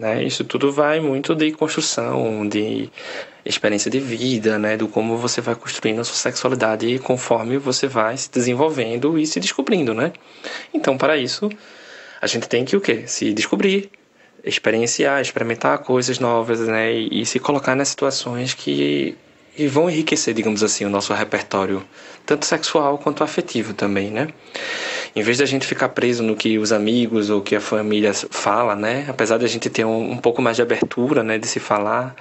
[0.00, 0.24] Né?
[0.24, 2.88] Isso tudo vai muito de construção, de
[3.44, 4.74] experiência de vida, né?
[4.74, 9.38] Do como você vai construindo a sua sexualidade conforme você vai se desenvolvendo e se
[9.38, 10.14] descobrindo, né?
[10.72, 11.50] Então, para isso,
[12.18, 13.04] a gente tem que o quê?
[13.06, 13.90] Se descobrir,
[14.42, 16.94] experienciar, experimentar coisas novas, né?
[16.94, 19.14] E, e se colocar nas situações que,
[19.54, 21.84] que vão enriquecer, digamos assim, o nosso repertório,
[22.24, 24.28] tanto sexual quanto afetivo também, né?
[25.14, 28.76] Em vez da gente ficar preso no que os amigos ou que a família fala,
[28.76, 29.06] né?
[29.08, 31.38] Apesar de a gente ter um, um pouco mais de abertura, né?
[31.38, 32.14] De se falar,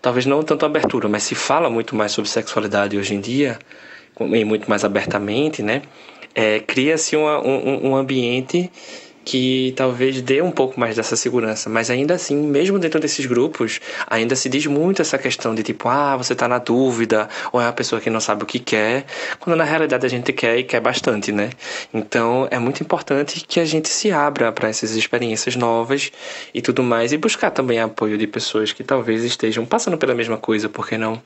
[0.00, 3.58] talvez não tanto abertura, mas se fala muito mais sobre sexualidade hoje em dia,
[4.20, 5.82] e muito mais abertamente, né?
[6.34, 7.26] É, Cria-se um,
[7.90, 8.70] um ambiente
[9.24, 13.80] que talvez dê um pouco mais dessa segurança, mas ainda assim, mesmo dentro desses grupos,
[14.06, 17.64] ainda se diz muito essa questão de tipo, ah, você tá na dúvida, ou é
[17.64, 19.04] uma pessoa que não sabe o que quer,
[19.38, 21.50] quando na realidade a gente quer e quer bastante, né?
[21.92, 26.10] Então é muito importante que a gente se abra para essas experiências novas
[26.52, 30.36] e tudo mais, e buscar também apoio de pessoas que talvez estejam passando pela mesma
[30.36, 31.20] coisa, por que não,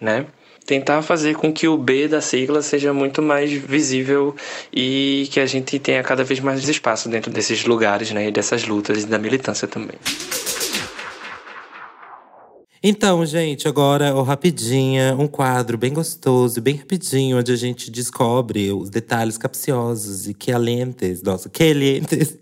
[0.00, 0.26] né?
[0.68, 4.36] Tentar fazer com que o B da sigla seja muito mais visível
[4.70, 8.66] e que a gente tenha cada vez mais espaço dentro desses lugares, né, e dessas
[8.66, 9.96] lutas e da militância também.
[12.82, 18.70] Então, gente, agora, ó, rapidinha, um quadro bem gostoso, bem rapidinho, onde a gente descobre
[18.70, 22.36] os detalhes capciosos e calientes, nossa, calientes,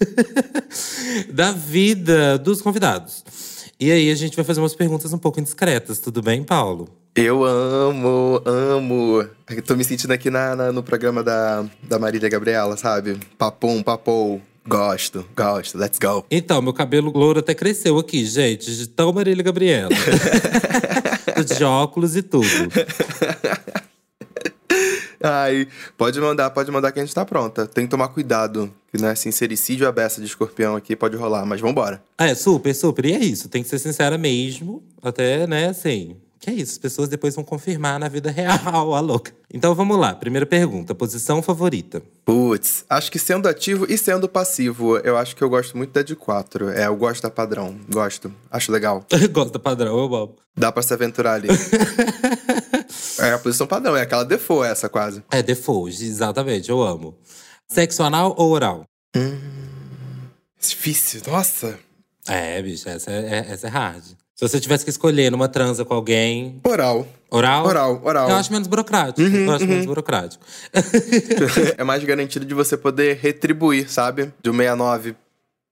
[1.33, 3.55] da vida dos convidados.
[3.79, 6.89] E aí, a gente vai fazer umas perguntas um pouco indiscretas, tudo bem, Paulo?
[7.14, 9.24] eu amo, amo.
[9.49, 13.18] Eu tô me sentindo aqui na, na- no programa da, da Marília Gabriela, sabe?
[13.39, 14.41] Papum, papou.
[14.68, 15.79] Gosto, gosto.
[15.79, 16.24] Let's go.
[16.31, 19.89] Então, meu cabelo louro até cresceu aqui, gente, de tão Marília Gabriela.
[21.57, 22.47] de óculos e tudo.
[25.22, 27.66] Ai, pode mandar, pode mandar que a gente tá pronta.
[27.66, 31.44] Tem que tomar cuidado, que não é sincericídio a beça de escorpião aqui, pode rolar,
[31.46, 32.02] mas vambora.
[32.18, 33.04] É, super, super.
[33.06, 34.82] E é isso, tem que ser sincera mesmo.
[35.02, 36.16] Até, né, assim.
[36.38, 39.32] Que é isso, as pessoas depois vão confirmar na vida real, a louca.
[39.52, 42.02] Então vamos lá, primeira pergunta: posição favorita?
[42.24, 46.02] Putz, acho que sendo ativo e sendo passivo, eu acho que eu gosto muito da
[46.02, 46.70] de 4.
[46.70, 48.32] É, eu gosto da padrão, gosto.
[48.50, 49.04] Acho legal.
[49.32, 50.36] Gosto da padrão, eu amo.
[50.56, 51.48] Dá pra se aventurar ali.
[53.18, 55.22] é a posição padrão, é aquela default essa quase.
[55.30, 57.16] É default, exatamente, eu amo.
[57.68, 58.84] Sexo anal ou oral?
[60.60, 61.78] Difícil, nossa.
[62.26, 64.04] É, bicho, essa é, é- essa é hard.
[64.34, 66.60] Se você tivesse que escolher numa transa com alguém.
[66.62, 67.06] Oral.
[67.30, 67.64] Oral?
[67.66, 68.28] Oral, oral.
[68.28, 69.22] Eu acho menos burocrático.
[69.22, 69.70] Uhum, eu acho uhum.
[69.70, 70.44] menos burocrático.
[71.76, 74.32] é mais garantido de você poder retribuir, sabe?
[74.42, 75.16] Do 69.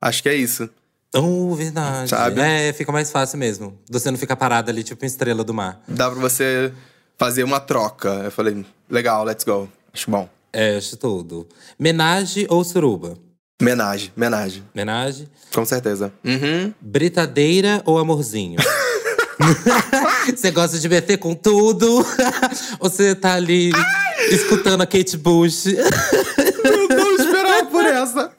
[0.01, 0.69] Acho que é isso.
[1.15, 2.09] Oh, verdade.
[2.09, 2.41] Sabe?
[2.41, 3.79] É, fica mais fácil mesmo.
[3.91, 5.81] Você não fica parado ali, tipo estrela do mar.
[5.87, 6.73] Dá pra você
[7.19, 8.09] fazer uma troca.
[8.25, 9.69] Eu falei, legal, let's go.
[9.93, 10.29] Acho bom.
[10.53, 11.49] É, acho tudo.
[11.79, 13.17] Menage ou suruba?
[13.61, 14.63] Menage, menage.
[14.75, 15.29] Menage.
[15.53, 16.13] Com certeza.
[16.25, 16.73] Uhum.
[16.81, 18.59] Britadeira ou amorzinho?
[20.35, 22.07] Você gosta de meter com tudo?
[22.81, 23.73] Ou você tá ali
[24.31, 25.67] escutando a Kate Bush?
[25.67, 28.33] Eu não esperava por essa.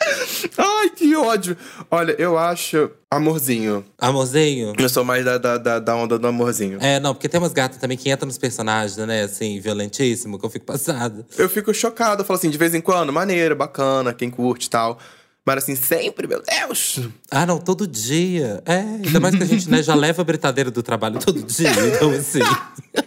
[0.00, 0.56] essa.
[0.58, 1.56] Ai, que ódio.
[1.90, 3.84] Olha, eu acho amorzinho.
[3.98, 4.74] Amorzinho?
[4.78, 6.78] Eu sou mais da, da, da, da onda do amorzinho.
[6.80, 10.44] É, não, porque tem umas gatas também que entram nos personagens, né, assim, violentíssimo, que
[10.44, 11.26] eu fico passada.
[11.38, 14.70] Eu fico chocado, eu falo assim, de vez em quando, maneiro, bacana, quem curte e
[14.70, 14.98] tal.
[15.44, 16.98] Mas assim, sempre, meu Deus!
[17.30, 18.60] Ah, não, todo dia.
[18.66, 21.70] É, ainda mais que a gente né, já leva a britadeira do trabalho todo dia,
[21.94, 22.40] então assim.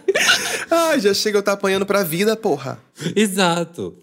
[0.70, 2.80] ah, já chega eu tá apanhando pra vida, porra.
[3.14, 3.94] Exato.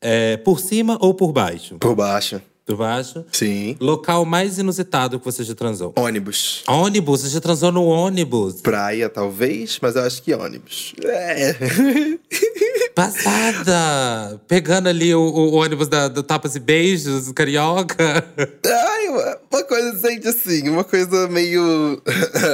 [0.00, 1.78] É, por cima ou por baixo?
[1.78, 2.42] Por baixo.
[2.66, 3.24] Por baixo?
[3.30, 3.76] Sim.
[3.78, 5.92] Local mais inusitado que você já transou?
[5.96, 6.62] Ônibus.
[6.66, 7.20] Ônibus?
[7.20, 8.62] Você já transou no ônibus?
[8.62, 10.94] Praia, talvez, mas eu acho que ônibus.
[11.04, 11.54] É.
[12.94, 14.40] Passada!
[14.46, 18.24] Pegando ali o, o ônibus da, do Tapas e Beijos, carioca.
[18.64, 22.00] Ai, uma coisa, gente, assim, uma coisa meio.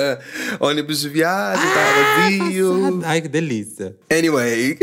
[0.59, 2.72] ônibus de viagem, ah, vazio.
[2.72, 3.07] Passada.
[3.07, 3.95] Ai, que delícia.
[4.11, 4.78] Anyway.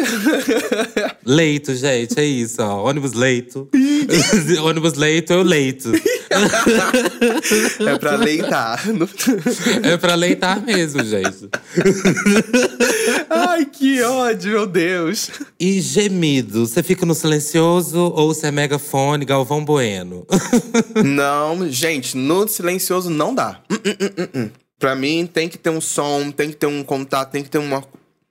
[1.26, 2.88] leito, gente, é isso, ó.
[2.88, 3.68] Ônibus leito.
[4.64, 5.92] ônibus leito, eu leito.
[7.80, 8.80] é pra leitar.
[9.84, 11.50] é pra leitar mesmo, gente.
[13.28, 15.32] Ai, que ódio, meu Deus.
[15.60, 20.26] E gemido, você fica no silencioso ou você é megafone, Galvão Bueno?
[21.04, 23.60] não, gente, no silencioso não dá.
[23.72, 24.52] Uh, uh, uh.
[24.78, 27.58] Pra mim, tem que ter um som, tem que ter um contato, tem que ter
[27.58, 27.84] uma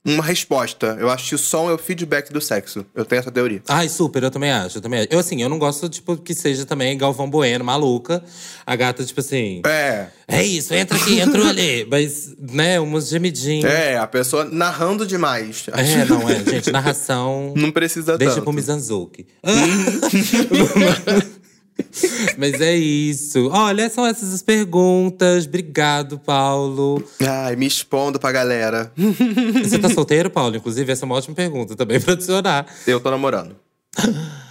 [0.06, 0.96] uma resposta.
[1.00, 2.86] Eu acho que o som é o feedback do sexo.
[2.94, 3.60] Eu tenho essa teoria.
[3.68, 4.78] Ai, super, eu também acho.
[4.78, 5.08] Eu também acho.
[5.10, 8.22] Eu, assim, eu não gosto, tipo, que seja também Galvão Bueno, maluca.
[8.64, 9.62] A gata, tipo assim.
[9.66, 10.06] É.
[10.28, 11.86] É isso, entra aqui, entrou ali.
[11.90, 13.70] Mas, né, umas gemidinhas.
[13.70, 15.66] É, a pessoa narrando demais.
[15.72, 17.52] É, não é, gente, narração.
[17.56, 18.44] Não precisa Deixa tanto.
[18.44, 19.26] pro Mizanzuki.
[22.36, 23.48] Mas é isso.
[23.52, 25.46] Olha, são essas as perguntas.
[25.46, 27.02] Obrigado, Paulo.
[27.20, 28.92] Ai, me expondo pra galera.
[29.62, 30.56] Você tá solteiro, Paulo?
[30.56, 32.66] Inclusive, essa é uma ótima pergunta também pra adicionar.
[32.86, 33.56] Eu tô namorando.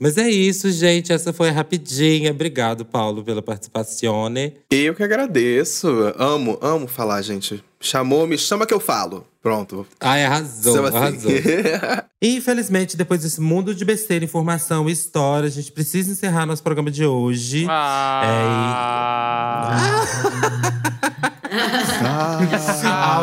[0.00, 1.12] Mas é isso, gente.
[1.12, 2.30] Essa foi rapidinha.
[2.30, 4.32] Obrigado, Paulo, pela participação.
[4.70, 5.88] Eu que agradeço.
[6.16, 7.62] Amo, amo falar, gente.
[7.86, 9.26] Chamou, me chama que eu falo.
[9.40, 9.86] Pronto.
[10.00, 10.96] Ai, arrasou, assim.
[10.96, 11.30] arrasou.
[12.20, 16.90] Infelizmente, depois desse mundo de besteira, informação e história, a gente precisa encerrar nosso programa
[16.90, 17.64] de hoje.
[17.68, 18.22] Ah.
[18.24, 18.28] É,
[20.10, 21.02] e...
[21.02, 21.05] ah,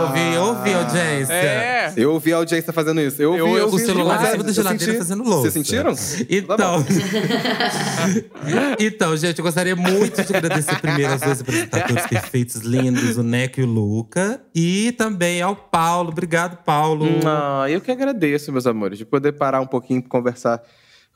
[0.04, 1.34] ouvi, ouvi, audiência.
[1.34, 1.94] É.
[1.96, 3.22] Eu ouvi a audiência fazendo isso.
[3.22, 4.98] Eu ouvi, Eu- eu o ouvi, celular em cima da geladeira senti.
[4.98, 5.42] fazendo louça.
[5.52, 5.94] Vocês sentiram?
[6.30, 6.86] Então,
[8.80, 13.60] então, gente, eu gostaria muito de agradecer primeiro aos dois apresentadores perfeitos, lindos, o Neco
[13.60, 14.42] e o Luca.
[14.54, 16.10] E também ao Paulo.
[16.10, 17.06] Obrigado, Paulo.
[17.26, 20.62] Ah, eu que agradeço, meus amores, de poder parar um pouquinho pra conversar,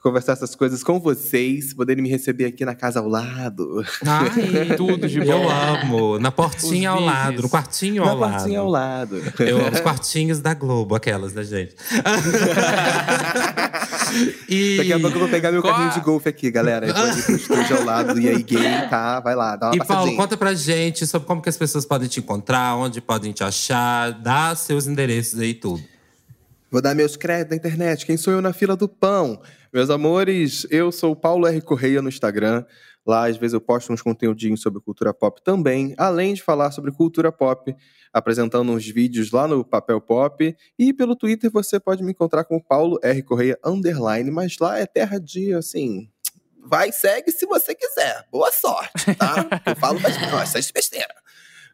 [0.07, 3.83] conversar essas coisas com vocês, poderem me receber aqui na casa ao lado.
[4.05, 5.49] Ai, Tudo de Eu bom.
[5.49, 6.19] amo.
[6.19, 8.33] Na portinha ao lado, no quartinho Na ao lado.
[8.35, 9.21] portinha ao lado.
[9.39, 11.75] Eu amo os quartinhos da Globo, aquelas, né, gente?
[14.47, 14.77] e...
[14.77, 16.87] Daqui a pouco eu vou pegar meu Qual carrinho de golfe aqui, galera.
[16.87, 19.19] Eu vou ali pro estúdio ao lado e aí gay, tá?
[19.19, 22.07] Vai lá, dá uma E Paulo, conta pra gente sobre como que as pessoas podem
[22.07, 25.83] te encontrar, onde podem te achar, dá seus endereços aí tudo.
[26.77, 28.05] Vou dar meus créditos na internet.
[28.05, 29.41] Quem sou eu na fila do pão?
[29.73, 31.59] Meus amores, eu sou o Paulo R.
[31.59, 32.63] Correia no Instagram.
[33.03, 36.91] Lá, às vezes, eu posto uns conteúdinhos sobre cultura pop também, além de falar sobre
[36.91, 37.75] cultura pop,
[38.13, 40.55] apresentando uns vídeos lá no Papel Pop.
[40.77, 43.23] E pelo Twitter você pode me encontrar com o Paulo R.
[43.23, 46.07] Correia Underline, mas lá é terra de, assim.
[46.63, 48.23] Vai, segue se você quiser.
[48.31, 49.47] Boa sorte, tá?
[49.65, 50.29] Eu falo bastante.
[50.29, 51.15] Não, essa é besteira.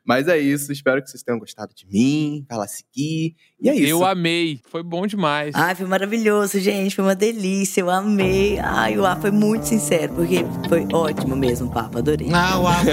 [0.05, 2.45] Mas é isso, espero que vocês tenham gostado de mim.
[2.49, 3.35] Vai lá seguir.
[3.61, 3.87] E é isso.
[3.87, 4.59] Eu amei.
[4.69, 5.55] Foi bom demais.
[5.55, 6.93] Ai, foi maravilhoso, gente.
[6.93, 7.79] Foi uma delícia.
[7.79, 8.59] Eu amei.
[8.59, 11.99] Ai, o ar foi muito sincero, porque foi ótimo mesmo o papo.
[11.99, 12.27] Adorei.
[12.33, 12.89] Ah, eu amo.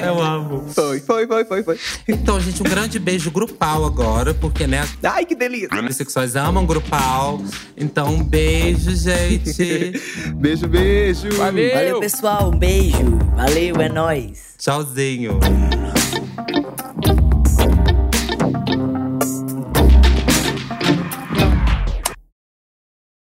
[0.06, 0.68] eu amo.
[0.70, 1.78] Foi, foi, foi, foi, foi.
[2.08, 5.68] Então, gente, um grande beijo grupal agora, porque, né, Ai, que delícia.
[5.70, 7.42] as bissexuais amam grupal.
[7.76, 9.92] Então, um beijo, gente.
[10.36, 11.30] Beijo, beijo.
[11.36, 11.74] Valeu.
[11.74, 12.50] Valeu, pessoal.
[12.50, 13.18] Um beijo.
[13.36, 14.53] Valeu, é nóis.
[14.64, 15.38] Tchauzinho.